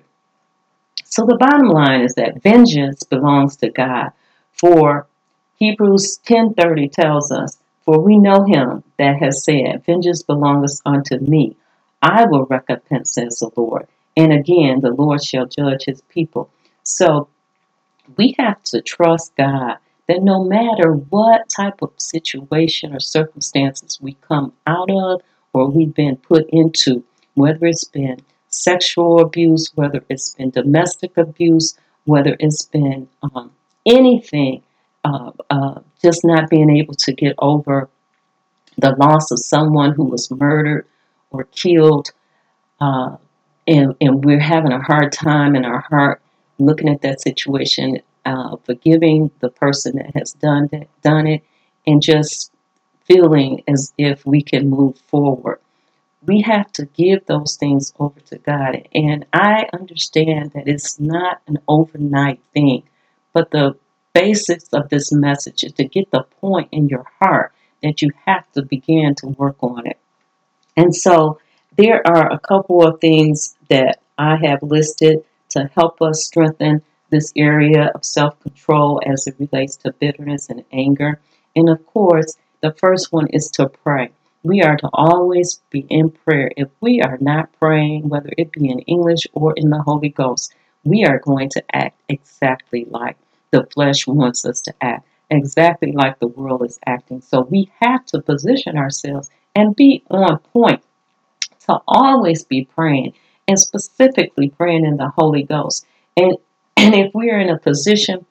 So 1.06 1.26
the 1.26 1.38
bottom 1.38 1.70
line 1.70 2.02
is 2.02 2.14
that 2.16 2.44
vengeance 2.44 3.04
belongs 3.04 3.58
to 3.58 3.70
God. 3.70 4.12
For 4.52 5.08
Hebrews 5.58 6.20
10:30 6.26 6.90
tells 6.90 7.32
us, 7.32 7.58
"For 7.86 8.00
we 8.00 8.18
know 8.20 8.44
him 8.44 8.84
that 8.98 9.18
has 9.18 9.44
said, 9.44 9.84
vengeance 9.86 10.24
belongeth 10.24 10.82
unto 10.86 11.20
me; 11.20 11.56
I 12.02 12.26
will 12.26 12.46
recompense," 12.46 13.14
says 13.14 13.40
the 13.40 13.52
Lord. 13.58 13.88
And 14.18 14.34
again, 14.34 14.82
the 14.82 14.92
Lord 14.94 15.24
shall 15.24 15.48
judge 15.48 15.86
his 15.86 16.02
people. 16.10 16.50
So 16.84 17.28
we 18.18 18.36
have 18.40 18.64
to 18.66 18.82
trust 18.82 19.36
God 19.38 19.78
that 20.08 20.24
no 20.24 20.44
matter 20.44 20.94
what 20.94 21.50
type 21.50 21.82
of 21.82 21.92
situation 21.98 22.94
or 22.96 23.00
circumstances 23.00 24.00
we 24.02 24.14
come 24.28 24.54
out 24.68 24.92
of 24.92 25.22
or 25.54 25.68
we've 25.70 25.94
been 25.96 26.18
put 26.18 26.48
into, 26.52 27.04
whether 27.36 27.68
it's 27.68 27.86
been 27.86 28.20
sexual 28.50 29.20
abuse, 29.22 29.72
whether 29.76 30.04
it's 30.10 30.36
been 30.36 30.52
domestic 30.52 31.18
abuse, 31.18 31.78
whether 32.06 32.38
it's 32.40 32.66
been 32.66 33.08
um, 33.24 33.52
anything, 33.86 34.64
uh, 35.04 35.32
uh, 35.50 35.80
just 36.02 36.22
not 36.24 36.50
being 36.50 36.70
able 36.78 36.96
to 36.96 37.14
get 37.14 37.36
over 37.40 37.90
the 38.78 38.92
loss 38.92 39.32
of 39.32 39.40
someone 39.40 39.94
who 39.94 40.06
was 40.06 40.30
murdered, 40.32 40.86
or 41.32 41.46
killed, 41.46 42.12
uh, 42.80 43.18
and, 43.68 43.96
and 44.00 44.24
we're 44.24 44.40
having 44.40 44.72
a 44.72 44.82
hard 44.82 45.12
time 45.12 45.56
in 45.56 45.66
our 45.66 45.82
heart 45.82 46.22
looking 46.60 46.90
at 46.90 47.02
that 47.02 47.22
situation, 47.22 48.00
uh, 48.26 48.56
forgiving 48.66 49.32
the 49.40 49.50
person 49.50 49.96
that 49.98 50.16
has 50.16 50.34
done 50.34 50.70
that, 50.72 50.88
done 51.02 51.28
it, 51.28 51.44
and 51.86 52.02
just 52.02 52.52
feeling 53.06 53.64
as 53.68 53.94
if 53.98 54.26
we 54.26 54.42
can 54.42 54.70
move 54.70 54.98
forward. 55.08 55.60
We 56.26 56.42
have 56.42 56.72
to 56.74 56.86
give 56.86 57.26
those 57.26 57.56
things 57.56 57.94
over 58.00 58.20
to 58.20 58.38
God. 58.40 58.88
And 58.94 59.26
I 59.34 59.68
understand 59.74 60.52
that 60.52 60.68
it's 60.68 61.00
not 61.00 61.42
an 61.48 61.60
overnight 61.68 62.42
thing, 62.54 62.84
but 63.34 63.52
the 63.52 63.78
basics 64.20 64.70
of 64.74 64.90
this 64.90 65.12
message 65.12 65.64
is 65.64 65.74
to 65.74 65.84
get 65.84 66.10
the 66.12 66.24
point 66.42 66.70
in 66.72 66.90
your 66.90 67.06
heart 67.20 67.54
that 67.84 68.02
you 68.02 68.10
have 68.26 68.52
to 68.54 68.64
begin 68.64 69.14
to 69.16 69.28
work 69.28 69.58
on 69.62 69.86
it. 69.86 70.00
And 70.76 70.96
so 70.96 71.40
there 71.78 72.02
are 72.08 72.32
a 72.32 72.40
couple 72.40 72.86
of 72.86 73.00
things 73.00 73.56
that 73.70 74.02
I 74.18 74.38
have 74.38 74.64
listed 74.64 75.24
to 75.50 75.70
help 75.76 76.02
us 76.02 76.26
strengthen 76.26 76.82
this 77.10 77.32
area 77.36 77.92
of 77.94 78.04
self 78.04 78.40
control 78.40 79.02
as 79.06 79.28
it 79.28 79.36
relates 79.40 79.78
to 79.78 79.94
bitterness 79.94 80.50
and 80.50 80.64
anger. 80.72 81.20
And 81.56 81.70
of 81.70 81.86
course, 81.86 82.38
the 82.62 82.74
first 82.74 83.14
one 83.14 83.28
is 83.28 83.50
to 83.52 83.70
pray. 83.70 84.10
We 84.44 84.62
are 84.62 84.78
to 84.78 84.90
always 84.94 85.62
be 85.70 85.86
in 85.90 86.10
prayer. 86.10 86.52
If 86.58 86.70
we 86.82 87.02
are 87.02 87.18
not 87.22 87.52
praying, 87.60 88.10
whether 88.10 88.32
it 88.38 88.52
be 88.52 88.70
in 88.70 88.80
English 88.80 89.28
or 89.34 89.54
in 89.56 89.70
the 89.70 89.82
Holy 89.82 90.10
Ghost, 90.10 90.54
we 90.84 91.06
are 91.06 91.20
going 91.20 91.50
to 91.50 91.64
act 91.74 92.02
exactly 92.10 92.86
like 92.90 93.18
the 93.52 93.66
flesh 93.74 94.08
wants 94.08 94.46
us 94.46 94.62
to 94.62 94.74
act, 94.82 95.08
exactly 95.30 95.92
like 95.92 96.20
the 96.20 96.28
world 96.28 96.64
is 96.66 96.80
acting. 96.86 97.22
So 97.22 97.42
we 97.42 97.72
have 97.82 98.06
to 98.08 98.22
position 98.22 98.78
ourselves 98.78 99.30
and 99.56 99.76
be 99.76 100.04
on 100.10 100.40
point 100.40 100.82
to 101.68 101.80
always 101.88 102.44
be 102.44 102.66
praying 102.66 103.14
and 103.48 103.60
specifically 103.60 104.50
praying 104.50 104.86
in 104.86 104.98
the 104.98 105.12
Holy 105.18 105.44
Ghost. 105.44 105.86
And, 106.16 106.38
and 106.78 106.96
if 106.96 107.14
we're 107.14 107.40
in 107.40 107.50
a 107.50 107.60
position 107.60 108.26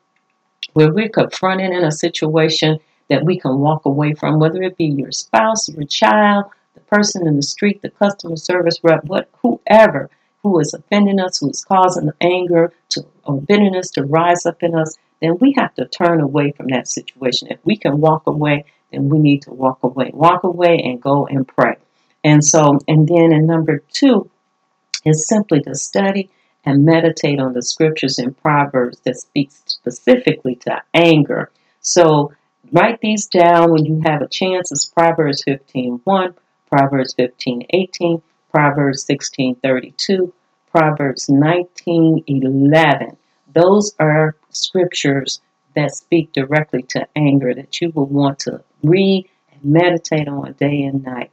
where 0.75 0.92
we're 0.92 1.08
confronted 1.08 1.70
in 1.70 1.85
a 1.85 1.92
situation 1.92 2.78
that 3.08 3.25
we 3.25 3.38
can 3.38 3.58
walk 3.58 3.87
away 3.87 4.14
from, 4.14 4.38
whether 4.38 4.62
it 4.62 4.76
be 4.76 4.87
your 4.87 5.12
spouse, 5.12 5.68
your 5.68 5.85
child, 5.85 6.46
the 6.75 6.80
person 6.80 7.26
in 7.26 7.37
the 7.37 7.42
street, 7.42 7.80
the 7.82 7.90
customer 7.90 8.37
service 8.37 8.78
rep, 8.82 9.04
what 9.04 9.30
whoever 9.42 10.11
who 10.42 10.61
is 10.61 10.75
offending 10.75 11.18
us, 11.18 11.38
who 11.38 11.50
is 11.50 11.64
causing 11.64 12.06
the 12.06 12.14
anger 12.20 12.73
to, 12.90 13.04
or 13.25 13.40
bitterness 13.40 13.90
to 13.90 14.04
rise 14.04 14.46
up 14.46 14.62
in 14.62 14.75
us, 14.75 14.96
then 15.20 15.38
we 15.40 15.54
have 15.56 15.75
to 15.75 15.87
turn 15.87 16.20
away 16.20 16.52
from 16.52 16.68
that 16.68 16.88
situation. 16.88 17.49
If 17.50 17.58
we 17.64 17.76
can 17.76 18.00
walk 18.00 18.26
away, 18.26 18.64
then 18.92 19.08
we 19.08 19.18
need 19.18 19.42
to 19.42 19.52
walk 19.52 19.82
away. 19.82 20.11
Walk 20.12 20.44
away 20.44 20.80
and 20.85 21.00
go 21.00 21.26
and 21.26 21.46
pray. 21.46 21.76
And 22.25 22.44
so, 22.44 22.78
and 22.88 23.08
then 23.08 23.32
in 23.32 23.46
number 23.46 23.82
two 23.92 24.30
is 25.04 25.28
simply 25.28 25.61
to 25.62 25.75
study 25.75 26.30
and 26.64 26.85
meditate 26.85 27.38
on 27.38 27.52
the 27.52 27.62
scriptures 27.62 28.18
in 28.18 28.35
Proverbs 28.35 29.00
that 29.04 29.16
speaks 29.16 29.62
specifically 29.66 30.56
to 30.56 30.82
anger. 30.92 31.50
So 31.80 32.32
write 32.73 33.00
these 33.00 33.26
down 33.26 33.70
when 33.70 33.85
you 33.85 34.02
have 34.04 34.20
a 34.20 34.28
chance. 34.28 34.73
It's 34.73 34.85
Proverbs 34.85 35.44
15.1, 35.46 36.35
Proverbs 36.68 37.14
15.18, 37.14 38.20
Proverbs 38.50 39.06
16.32, 39.06 40.32
Proverbs 40.73 41.28
19.11. 41.28 43.16
Those 43.54 43.94
are 44.00 44.35
scriptures 44.56 45.40
that 45.75 45.94
speak 45.94 46.32
directly 46.32 46.82
to 46.82 47.06
anger 47.14 47.54
that 47.54 47.80
you 47.80 47.90
will 47.94 48.06
want 48.06 48.38
to 48.40 48.62
read 48.82 49.28
and 49.52 49.64
meditate 49.64 50.28
on 50.28 50.52
day 50.54 50.82
and 50.82 51.04
night. 51.04 51.30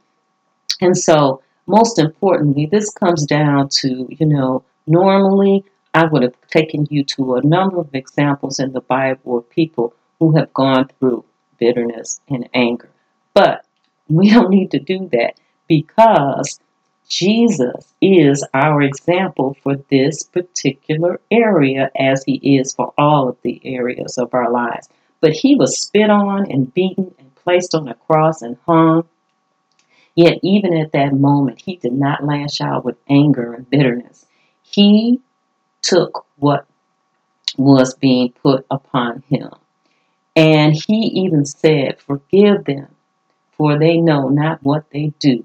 And 0.80 0.96
so, 0.96 1.42
most 1.66 1.98
importantly, 1.98 2.66
this 2.66 2.90
comes 2.90 3.24
down 3.26 3.70
to, 3.80 4.06
you 4.10 4.26
know, 4.26 4.64
normally 4.86 5.64
I 5.94 6.04
would 6.06 6.22
have 6.22 6.34
taken 6.48 6.86
you 6.90 7.04
to 7.04 7.36
a 7.36 7.42
number 7.42 7.78
of 7.78 7.94
examples 7.94 8.58
in 8.58 8.72
the 8.72 8.80
Bible 8.80 9.38
of 9.38 9.48
people 9.48 9.94
who 10.18 10.36
have 10.36 10.52
gone 10.52 10.88
through 10.98 11.24
bitterness 11.58 12.20
and 12.28 12.48
anger. 12.52 12.90
But 13.32 13.64
we 14.08 14.30
don't 14.30 14.50
need 14.50 14.70
to 14.72 14.78
do 14.78 15.08
that 15.12 15.40
because 15.68 16.60
Jesus 17.08 17.92
is 18.00 18.44
our 18.54 18.82
example 18.82 19.56
for 19.62 19.76
this 19.90 20.22
particular 20.22 21.20
area 21.30 21.90
as 21.98 22.24
he 22.24 22.56
is 22.56 22.72
for 22.72 22.92
all 22.96 23.28
of 23.28 23.36
the 23.42 23.60
areas 23.64 24.18
of 24.18 24.32
our 24.32 24.50
lives. 24.50 24.88
But 25.20 25.32
he 25.32 25.54
was 25.54 25.78
spit 25.78 26.10
on 26.10 26.50
and 26.50 26.72
beaten 26.72 27.14
and 27.18 27.34
placed 27.36 27.74
on 27.74 27.88
a 27.88 27.94
cross 27.94 28.42
and 28.42 28.56
hung. 28.66 29.04
Yet, 30.14 30.38
even 30.42 30.76
at 30.76 30.92
that 30.92 31.12
moment, 31.12 31.60
he 31.60 31.76
did 31.76 31.92
not 31.92 32.24
lash 32.24 32.60
out 32.60 32.84
with 32.84 32.96
anger 33.08 33.52
and 33.52 33.68
bitterness. 33.68 34.26
He 34.62 35.20
took 35.82 36.26
what 36.36 36.66
was 37.56 37.94
being 37.94 38.32
put 38.32 38.66
upon 38.70 39.22
him. 39.28 39.50
And 40.36 40.74
he 40.74 41.06
even 41.24 41.44
said, 41.44 42.00
Forgive 42.00 42.64
them, 42.64 42.88
for 43.52 43.78
they 43.78 43.98
know 43.98 44.28
not 44.28 44.62
what 44.62 44.90
they 44.90 45.12
do. 45.18 45.44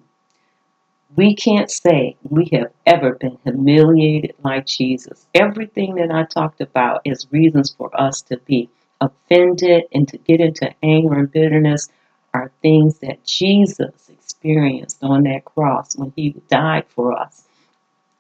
We 1.16 1.36
can't 1.36 1.72
say 1.72 2.18
we 2.24 2.50
have 2.54 2.72
ever 2.86 3.16
been 3.16 3.40
humiliated 3.44 4.36
like 4.44 4.68
Jesus. 4.68 5.26
Everything 5.34 5.96
that 5.96 6.12
I 6.12 6.24
talked 6.24 6.62
about 6.62 7.02
is 7.04 7.28
reasons 7.32 7.74
for 7.76 7.90
us 8.00 8.22
to 8.24 8.38
be 8.38 8.70
offended 9.02 9.86
and 9.92 10.08
to 10.08 10.18
get 10.18 10.40
into 10.40 10.74
anger 10.84 11.16
and 11.16 11.32
bitterness 11.32 11.90
are 12.34 12.52
things 12.62 13.00
that 13.00 13.24
Jesus 13.26 14.10
experienced 14.10 15.00
on 15.02 15.24
that 15.24 15.46
cross 15.46 15.96
when 15.96 16.14
he 16.16 16.36
died 16.48 16.86
for 16.90 17.18
us. 17.18 17.44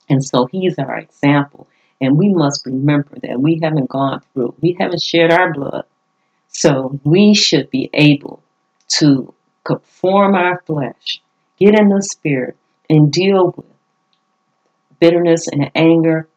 And 0.10 0.24
so 0.24 0.48
he's 0.48 0.80
our 0.80 0.98
example. 0.98 1.68
And 2.02 2.18
we 2.18 2.34
must 2.34 2.66
remember 2.66 3.18
that 3.22 3.40
we 3.40 3.60
haven't 3.62 3.90
gone 3.90 4.22
through, 4.34 4.56
we 4.62 4.76
haven't 4.80 5.04
shed 5.04 5.32
our 5.32 5.54
blood. 5.54 5.86
So 6.48 7.00
we 7.04 7.36
should 7.36 7.70
be 7.70 7.92
able 7.94 8.42
to 9.00 9.32
conform 9.64 10.34
our 10.34 10.64
flesh, 10.66 11.22
get 11.60 11.78
in 11.78 11.90
the 11.90 12.02
spirit, 12.02 12.58
and 12.90 13.12
deal 13.12 13.54
with 13.56 13.66
bitterness 15.00 15.48
and 15.48 15.72
anger 15.76 16.28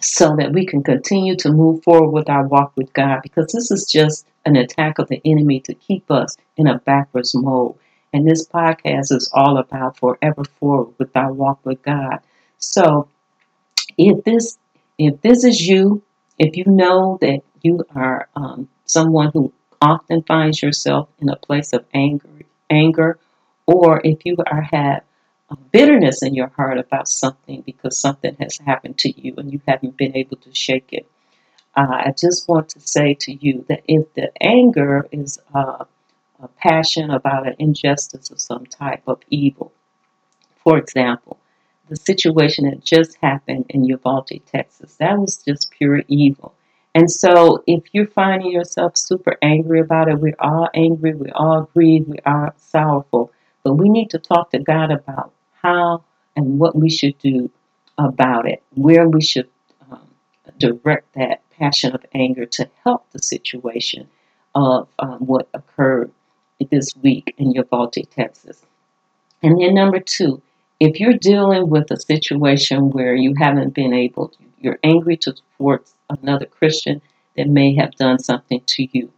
so 0.00 0.36
that 0.36 0.52
we 0.52 0.66
can 0.66 0.82
continue 0.82 1.36
to 1.36 1.50
move 1.50 1.82
forward 1.82 2.10
with 2.10 2.28
our 2.28 2.46
walk 2.46 2.72
with 2.76 2.92
God 2.92 3.20
because 3.22 3.52
this 3.52 3.70
is 3.70 3.90
just 3.90 4.26
an 4.44 4.56
attack 4.56 4.98
of 4.98 5.08
the 5.08 5.20
enemy 5.24 5.60
to 5.60 5.74
keep 5.74 6.10
us 6.10 6.36
in 6.56 6.66
a 6.66 6.78
backwards 6.78 7.34
mode. 7.34 7.74
And 8.12 8.26
this 8.26 8.46
podcast 8.46 9.12
is 9.12 9.30
all 9.32 9.58
about 9.58 9.96
forever 9.98 10.44
forward 10.44 10.94
with 10.98 11.16
our 11.16 11.32
walk 11.32 11.60
with 11.64 11.82
God. 11.82 12.20
So 12.58 13.08
if 13.98 14.24
this 14.24 14.58
if 14.98 15.20
this 15.20 15.44
is 15.44 15.66
you, 15.66 16.02
if 16.38 16.56
you 16.56 16.64
know 16.66 17.18
that 17.20 17.42
you 17.62 17.84
are 17.94 18.28
um, 18.36 18.68
someone 18.86 19.30
who 19.32 19.52
often 19.82 20.22
finds 20.22 20.62
yourself 20.62 21.08
in 21.20 21.28
a 21.28 21.36
place 21.36 21.72
of 21.72 21.84
anger, 21.92 22.28
anger, 22.70 23.18
or 23.66 24.00
if 24.04 24.24
you 24.24 24.36
are 24.46 24.62
have 24.62 25.02
bitterness 25.54 26.22
in 26.22 26.34
your 26.34 26.48
heart 26.48 26.78
about 26.78 27.08
something 27.08 27.62
because 27.64 28.00
something 28.00 28.36
has 28.40 28.58
happened 28.58 28.98
to 28.98 29.20
you 29.20 29.34
and 29.36 29.52
you 29.52 29.60
haven't 29.66 29.96
been 29.96 30.16
able 30.16 30.36
to 30.38 30.54
shake 30.54 30.88
it. 30.92 31.08
Uh, 31.76 31.86
I 32.06 32.14
just 32.18 32.48
want 32.48 32.70
to 32.70 32.80
say 32.80 33.14
to 33.20 33.32
you 33.32 33.64
that 33.68 33.82
if 33.86 34.12
the 34.14 34.32
anger 34.40 35.06
is 35.12 35.38
uh, 35.54 35.84
a 36.42 36.48
passion 36.48 37.10
about 37.10 37.46
an 37.46 37.54
injustice 37.58 38.30
of 38.30 38.40
some 38.40 38.66
type 38.66 39.02
of 39.06 39.20
evil, 39.28 39.72
for 40.64 40.78
example, 40.78 41.38
the 41.88 41.96
situation 41.96 42.68
that 42.68 42.82
just 42.82 43.16
happened 43.22 43.66
in 43.68 43.84
Uvalde, 43.84 44.40
Texas, 44.46 44.96
that 44.96 45.18
was 45.18 45.36
just 45.46 45.70
pure 45.70 46.02
evil. 46.08 46.54
And 46.94 47.10
so, 47.10 47.62
if 47.66 47.84
you're 47.92 48.06
finding 48.06 48.50
yourself 48.50 48.96
super 48.96 49.36
angry 49.42 49.80
about 49.80 50.08
it, 50.08 50.18
we're 50.18 50.34
all 50.40 50.68
angry, 50.74 51.14
we 51.14 51.30
all 51.30 51.68
grieve, 51.74 52.08
we 52.08 52.18
are 52.24 52.54
sorrowful. 52.56 53.30
But 53.62 53.74
we 53.74 53.90
need 53.90 54.10
to 54.10 54.18
talk 54.18 54.50
to 54.52 54.58
God 54.58 54.90
about 54.90 55.32
how 55.66 56.04
and 56.36 56.58
what 56.58 56.76
we 56.76 56.88
should 56.88 57.18
do 57.18 57.50
about 57.98 58.48
it, 58.48 58.62
where 58.74 59.08
we 59.08 59.22
should 59.22 59.48
um, 59.90 60.06
direct 60.58 61.12
that 61.14 61.40
passion 61.50 61.94
of 61.94 62.04
anger 62.14 62.46
to 62.46 62.68
help 62.84 63.10
the 63.10 63.18
situation 63.18 64.08
of 64.54 64.88
um, 64.98 65.18
what 65.18 65.48
occurred 65.54 66.10
this 66.70 66.94
week 67.02 67.34
in 67.38 67.52
Uvalde, 67.52 67.96
Texas. 68.10 68.64
And 69.42 69.60
then, 69.60 69.74
number 69.74 70.00
two, 70.00 70.40
if 70.78 71.00
you're 71.00 71.14
dealing 71.14 71.68
with 71.68 71.90
a 71.90 72.00
situation 72.00 72.90
where 72.90 73.14
you 73.14 73.34
haven't 73.38 73.74
been 73.74 73.92
able, 73.92 74.32
you're 74.60 74.78
angry 74.84 75.18
towards 75.18 75.94
another 76.08 76.46
Christian 76.46 77.02
that 77.36 77.48
may 77.48 77.74
have 77.74 77.92
done 77.96 78.18
something 78.18 78.62
to 78.66 78.88
you, 78.96 79.12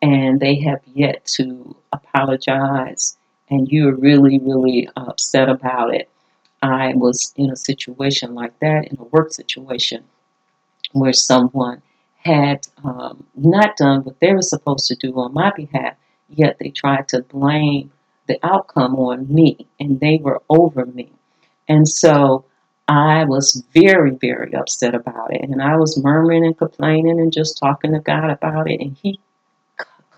and 0.00 0.40
they 0.40 0.56
have 0.60 0.80
yet 0.94 1.24
to 1.36 1.76
apologize 1.92 3.16
and 3.50 3.68
you're 3.68 3.94
really, 3.94 4.38
really 4.38 4.88
upset 4.96 5.48
about 5.48 5.94
it. 5.94 6.08
I 6.62 6.94
was 6.94 7.32
in 7.36 7.50
a 7.50 7.56
situation 7.56 8.34
like 8.34 8.58
that, 8.60 8.88
in 8.88 8.98
a 8.98 9.04
work 9.04 9.32
situation, 9.32 10.04
where 10.92 11.12
someone 11.12 11.82
had 12.18 12.66
um, 12.84 13.24
not 13.34 13.76
done 13.76 14.04
what 14.04 14.20
they 14.20 14.32
were 14.32 14.42
supposed 14.42 14.86
to 14.88 14.94
do 14.94 15.12
on 15.14 15.32
my 15.32 15.50
behalf, 15.56 15.94
yet 16.28 16.58
they 16.58 16.70
tried 16.70 17.08
to 17.08 17.22
blame 17.22 17.90
the 18.28 18.38
outcome 18.42 18.94
on 18.96 19.32
me, 19.32 19.66
and 19.80 20.00
they 20.00 20.18
were 20.22 20.42
over 20.48 20.86
me. 20.86 21.10
And 21.68 21.88
so 21.88 22.44
I 22.88 23.24
was 23.24 23.64
very, 23.72 24.10
very 24.10 24.54
upset 24.54 24.94
about 24.94 25.32
it. 25.32 25.42
And 25.42 25.62
I 25.62 25.76
was 25.76 26.02
murmuring 26.02 26.44
and 26.44 26.58
complaining 26.58 27.20
and 27.20 27.32
just 27.32 27.58
talking 27.58 27.92
to 27.92 28.00
God 28.00 28.30
about 28.30 28.70
it. 28.70 28.80
And 28.80 28.96
He 29.00 29.20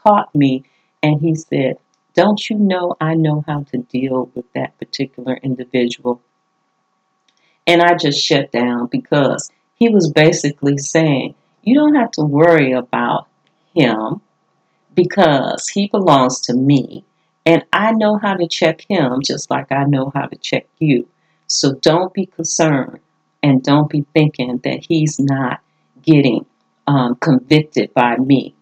caught 0.02 0.34
me 0.34 0.64
and 1.02 1.20
He 1.20 1.34
said, 1.34 1.76
Don't 2.14 2.48
you 2.50 2.56
know 2.56 2.96
I 3.00 3.14
know 3.14 3.44
how 3.46 3.62
to 3.64 3.78
deal 3.78 4.30
with 4.34 4.50
that 4.52 4.78
particular 4.78 5.34
individual? 5.42 6.22
And 7.66 7.80
I 7.80 7.94
just 7.94 8.22
shut 8.22 8.52
down 8.52 8.86
because 8.86 9.50
He 9.74 9.88
was 9.88 10.12
basically 10.12 10.78
saying, 10.78 11.34
You 11.62 11.74
don't 11.74 11.94
have 11.94 12.10
to 12.12 12.22
worry 12.22 12.72
about 12.72 13.28
him 13.74 14.20
because 14.94 15.68
he 15.68 15.88
belongs 15.88 16.40
to 16.42 16.54
me. 16.54 17.04
And 17.44 17.64
I 17.72 17.92
know 17.92 18.18
how 18.18 18.34
to 18.34 18.46
check 18.46 18.82
him 18.88 19.20
just 19.24 19.50
like 19.50 19.72
I 19.72 19.84
know 19.84 20.12
how 20.14 20.26
to 20.26 20.36
check 20.36 20.66
you. 20.78 21.08
So 21.48 21.74
don't 21.74 22.14
be 22.14 22.26
concerned 22.26 23.00
and 23.42 23.62
don't 23.62 23.90
be 23.90 24.06
thinking 24.14 24.58
that 24.62 24.84
he's 24.88 25.18
not 25.18 25.60
getting 26.02 26.46
um, 26.86 27.16
convicted 27.16 27.92
by 27.94 28.16
me. 28.16 28.54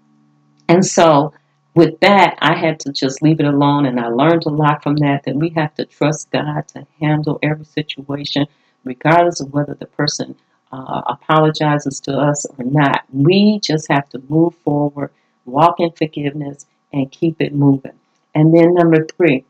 And 0.68 0.84
so, 0.84 1.34
with 1.74 2.00
that, 2.00 2.36
I 2.40 2.56
had 2.56 2.80
to 2.80 2.92
just 2.92 3.22
leave 3.22 3.40
it 3.40 3.46
alone, 3.46 3.86
and 3.86 4.00
I 4.00 4.08
learned 4.08 4.44
a 4.46 4.50
lot 4.50 4.82
from 4.82 4.96
that. 4.96 5.24
That 5.24 5.36
we 5.36 5.50
have 5.50 5.74
to 5.76 5.84
trust 5.84 6.30
God 6.30 6.66
to 6.68 6.86
handle 7.00 7.38
every 7.42 7.64
situation, 7.64 8.46
regardless 8.84 9.40
of 9.40 9.52
whether 9.52 9.74
the 9.74 9.86
person 9.86 10.36
uh, 10.72 11.02
apologizes 11.06 12.00
to 12.00 12.16
us 12.16 12.46
or 12.58 12.64
not. 12.64 13.04
We 13.12 13.60
just 13.62 13.90
have 13.90 14.08
to 14.10 14.22
move 14.28 14.54
forward, 14.64 15.10
walk 15.44 15.80
in 15.80 15.92
forgiveness, 15.92 16.66
and 16.92 17.10
keep 17.10 17.40
it 17.40 17.54
moving. 17.54 17.98
And 18.34 18.54
then, 18.54 18.74
number 18.74 19.04
three, 19.04 19.44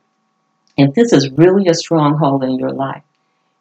if 0.77 0.95
this 0.95 1.13
is 1.13 1.31
really 1.31 1.69
a 1.69 1.75
stronghold 1.75 2.45
in 2.45 2.59
your 2.59 2.73
life, 2.73 3.03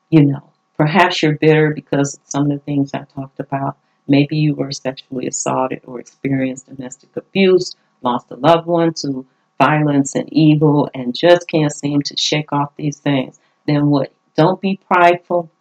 you 0.09 0.23
know, 0.25 0.51
perhaps 0.77 1.21
you're 1.21 1.37
bitter 1.37 1.71
because 1.73 2.15
of 2.15 2.21
some 2.23 2.43
of 2.43 2.51
the 2.51 2.63
things 2.63 2.93
I 2.93 3.05
talked 3.15 3.39
about. 3.39 3.77
Maybe 4.07 4.37
you 4.37 4.55
were 4.55 4.71
sexually 4.71 5.27
assaulted 5.27 5.81
or 5.85 5.99
experienced 5.99 6.67
domestic 6.67 7.15
abuse, 7.15 7.75
lost 8.01 8.31
a 8.31 8.35
loved 8.35 8.67
one 8.67 8.93
to 8.95 9.25
violence 9.57 10.15
and 10.15 10.31
evil, 10.31 10.89
and 10.93 11.15
just 11.15 11.47
can't 11.47 11.73
seem 11.73 12.01
to 12.03 12.15
shake 12.17 12.53
off 12.53 12.75
these 12.75 12.97
things. 12.97 13.39
Then 13.67 13.87
what? 13.87 14.13
Don't 14.35 14.61
be 14.61 14.79
prideful. 14.87 15.51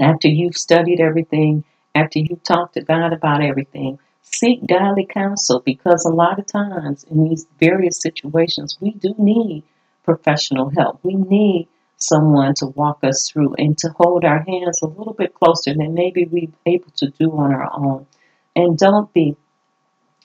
After 0.00 0.28
you've 0.28 0.56
studied 0.56 1.00
everything, 1.00 1.64
after 1.94 2.18
you've 2.18 2.42
talked 2.42 2.74
to 2.74 2.82
God 2.82 3.12
about 3.12 3.42
everything, 3.42 3.98
seek 4.22 4.66
godly 4.66 5.06
counsel 5.06 5.60
because 5.60 6.04
a 6.04 6.14
lot 6.14 6.38
of 6.38 6.46
times 6.46 7.04
in 7.04 7.28
these 7.28 7.46
various 7.58 8.00
situations, 8.00 8.78
we 8.80 8.92
do 8.92 9.14
need 9.18 9.64
professional 10.04 10.70
help. 10.70 11.00
We 11.02 11.14
need 11.14 11.68
someone 11.96 12.54
to 12.54 12.66
walk 12.66 13.04
us 13.04 13.30
through 13.30 13.54
and 13.58 13.76
to 13.78 13.88
hold 13.90 14.24
our 14.24 14.42
hands 14.42 14.80
a 14.82 14.86
little 14.86 15.12
bit 15.12 15.34
closer 15.34 15.74
than 15.74 15.94
maybe 15.94 16.24
we're 16.24 16.48
able 16.66 16.90
to 16.96 17.10
do 17.10 17.30
on 17.32 17.52
our 17.52 17.70
own. 17.72 18.06
And 18.56 18.76
don't 18.78 19.12
be 19.12 19.36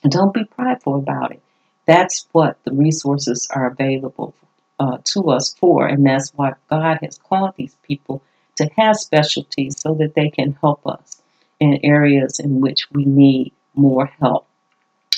don't 0.02 0.34
be 0.34 0.44
prideful 0.44 0.96
about 0.96 1.32
it. 1.32 1.42
That's 1.86 2.28
what 2.32 2.58
the 2.64 2.72
resources 2.72 3.48
are 3.54 3.66
available 3.70 4.34
uh, 4.78 4.98
to 5.04 5.30
us 5.30 5.54
for, 5.58 5.86
and 5.86 6.06
that's 6.06 6.32
why 6.34 6.52
God 6.70 6.98
has 7.02 7.18
called 7.18 7.54
these 7.56 7.76
people 7.82 8.22
to 8.56 8.68
have 8.76 8.96
specialties 8.96 9.80
so 9.80 9.94
that 9.94 10.14
they 10.14 10.30
can 10.30 10.56
help 10.60 10.86
us 10.86 11.22
in 11.60 11.80
areas 11.82 12.38
in 12.38 12.60
which 12.60 12.90
we 12.92 13.04
need 13.04 13.52
more 13.74 14.06
help. 14.20 14.46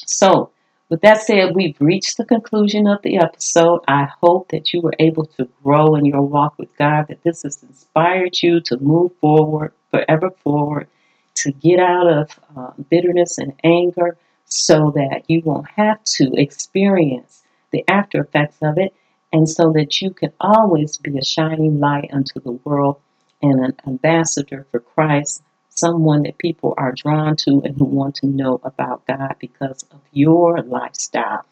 So, 0.07 0.51
with 0.89 1.03
that 1.03 1.23
said, 1.23 1.55
we've 1.55 1.81
reached 1.81 2.17
the 2.17 2.25
conclusion 2.25 2.87
of 2.87 3.03
the 3.03 3.19
episode. 3.19 3.81
I 3.87 4.09
hope 4.21 4.49
that 4.49 4.73
you 4.73 4.81
were 4.81 4.95
able 4.99 5.27
to 5.27 5.49
grow 5.63 5.95
in 5.95 6.05
your 6.05 6.23
walk 6.23 6.59
with 6.59 6.77
God, 6.77 7.07
that 7.09 7.23
this 7.23 7.43
has 7.43 7.63
inspired 7.63 8.43
you 8.43 8.61
to 8.63 8.77
move 8.79 9.13
forward, 9.21 9.73
forever 9.91 10.31
forward, 10.43 10.89
to 11.35 11.53
get 11.53 11.79
out 11.79 12.09
of 12.09 12.41
uh, 12.57 12.73
bitterness 12.91 13.39
and 13.39 13.53
anger 13.63 14.17
so 14.47 14.93
that 14.97 15.23
you 15.29 15.43
won't 15.45 15.69
have 15.77 16.03
to 16.05 16.33
experience 16.35 17.43
the 17.71 17.85
after 17.89 18.21
effects 18.21 18.59
of 18.63 18.79
it, 18.79 18.95
and 19.33 19.49
so 19.49 19.73
that 19.73 20.01
you 20.01 20.11
can 20.11 20.33
always 20.41 20.97
be 20.99 21.17
a 21.17 21.25
shining 21.25 21.79
light 21.79 22.11
unto 22.13 22.41
the 22.41 22.53
world 22.53 23.01
and 23.43 23.65
an 23.65 23.77
ambassador 23.87 24.67
for 24.71 24.81
Christ 24.81 25.43
someone 25.81 26.25
that 26.25 26.39
people 26.39 26.75
are 26.77 26.93
drawn 26.93 27.35
to 27.37 27.63
and 27.65 27.77
who 27.77 27.85
want 27.85 28.17
to 28.17 28.27
know 28.27 28.61
about 28.65 29.07
God 29.07 29.37
because 29.39 29.83
of 29.91 30.01
your 30.13 30.63
lifestyle. 30.63 31.45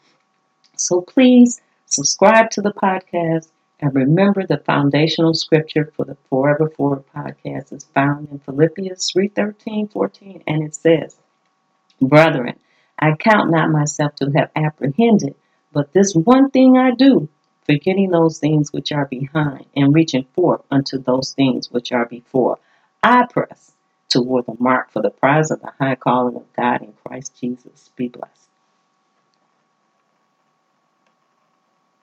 So 0.75 1.01
please 1.01 1.61
subscribe 1.87 2.51
to 2.51 2.61
the 2.61 2.73
podcast 2.73 3.49
and 3.79 3.95
remember 3.95 4.45
the 4.45 4.57
foundational 4.57 5.33
scripture 5.33 5.91
for 5.95 6.05
the 6.05 6.17
Forever 6.29 6.69
Forward 6.69 7.05
podcast 7.15 7.73
is 7.73 7.85
found 7.85 8.29
in 8.29 8.39
Philippians 8.39 9.09
3 9.11 9.29
13, 9.29 9.87
14, 9.87 10.43
and 10.45 10.63
it 10.63 10.75
says, 10.75 11.15
Brethren, 12.01 12.55
I 12.99 13.15
count 13.15 13.51
not 13.51 13.71
myself 13.71 14.15
to 14.17 14.31
have 14.35 14.51
apprehended, 14.55 15.35
but 15.73 15.93
this 15.93 16.13
one 16.15 16.51
thing 16.51 16.77
I 16.77 16.91
do, 16.91 17.29
forgetting 17.65 18.11
those 18.11 18.39
things 18.39 18.73
which 18.73 18.91
are 18.91 19.05
behind 19.05 19.65
and 19.75 19.95
reaching 19.95 20.25
forth 20.35 20.61
unto 20.71 20.99
those 20.99 21.33
things 21.33 21.71
which 21.71 21.91
are 21.93 22.05
before. 22.05 22.59
I 23.03 23.25
press 23.27 23.73
toward 24.09 24.47
the 24.47 24.57
mark 24.59 24.91
for 24.91 25.01
the 25.01 25.11
prize 25.11 25.51
of 25.51 25.61
the 25.61 25.71
high 25.79 25.95
calling 25.95 26.35
of 26.35 26.53
God 26.53 26.81
in 26.83 26.93
Christ 27.05 27.39
Jesus. 27.39 27.91
Be 27.95 28.09
blessed. 28.09 28.48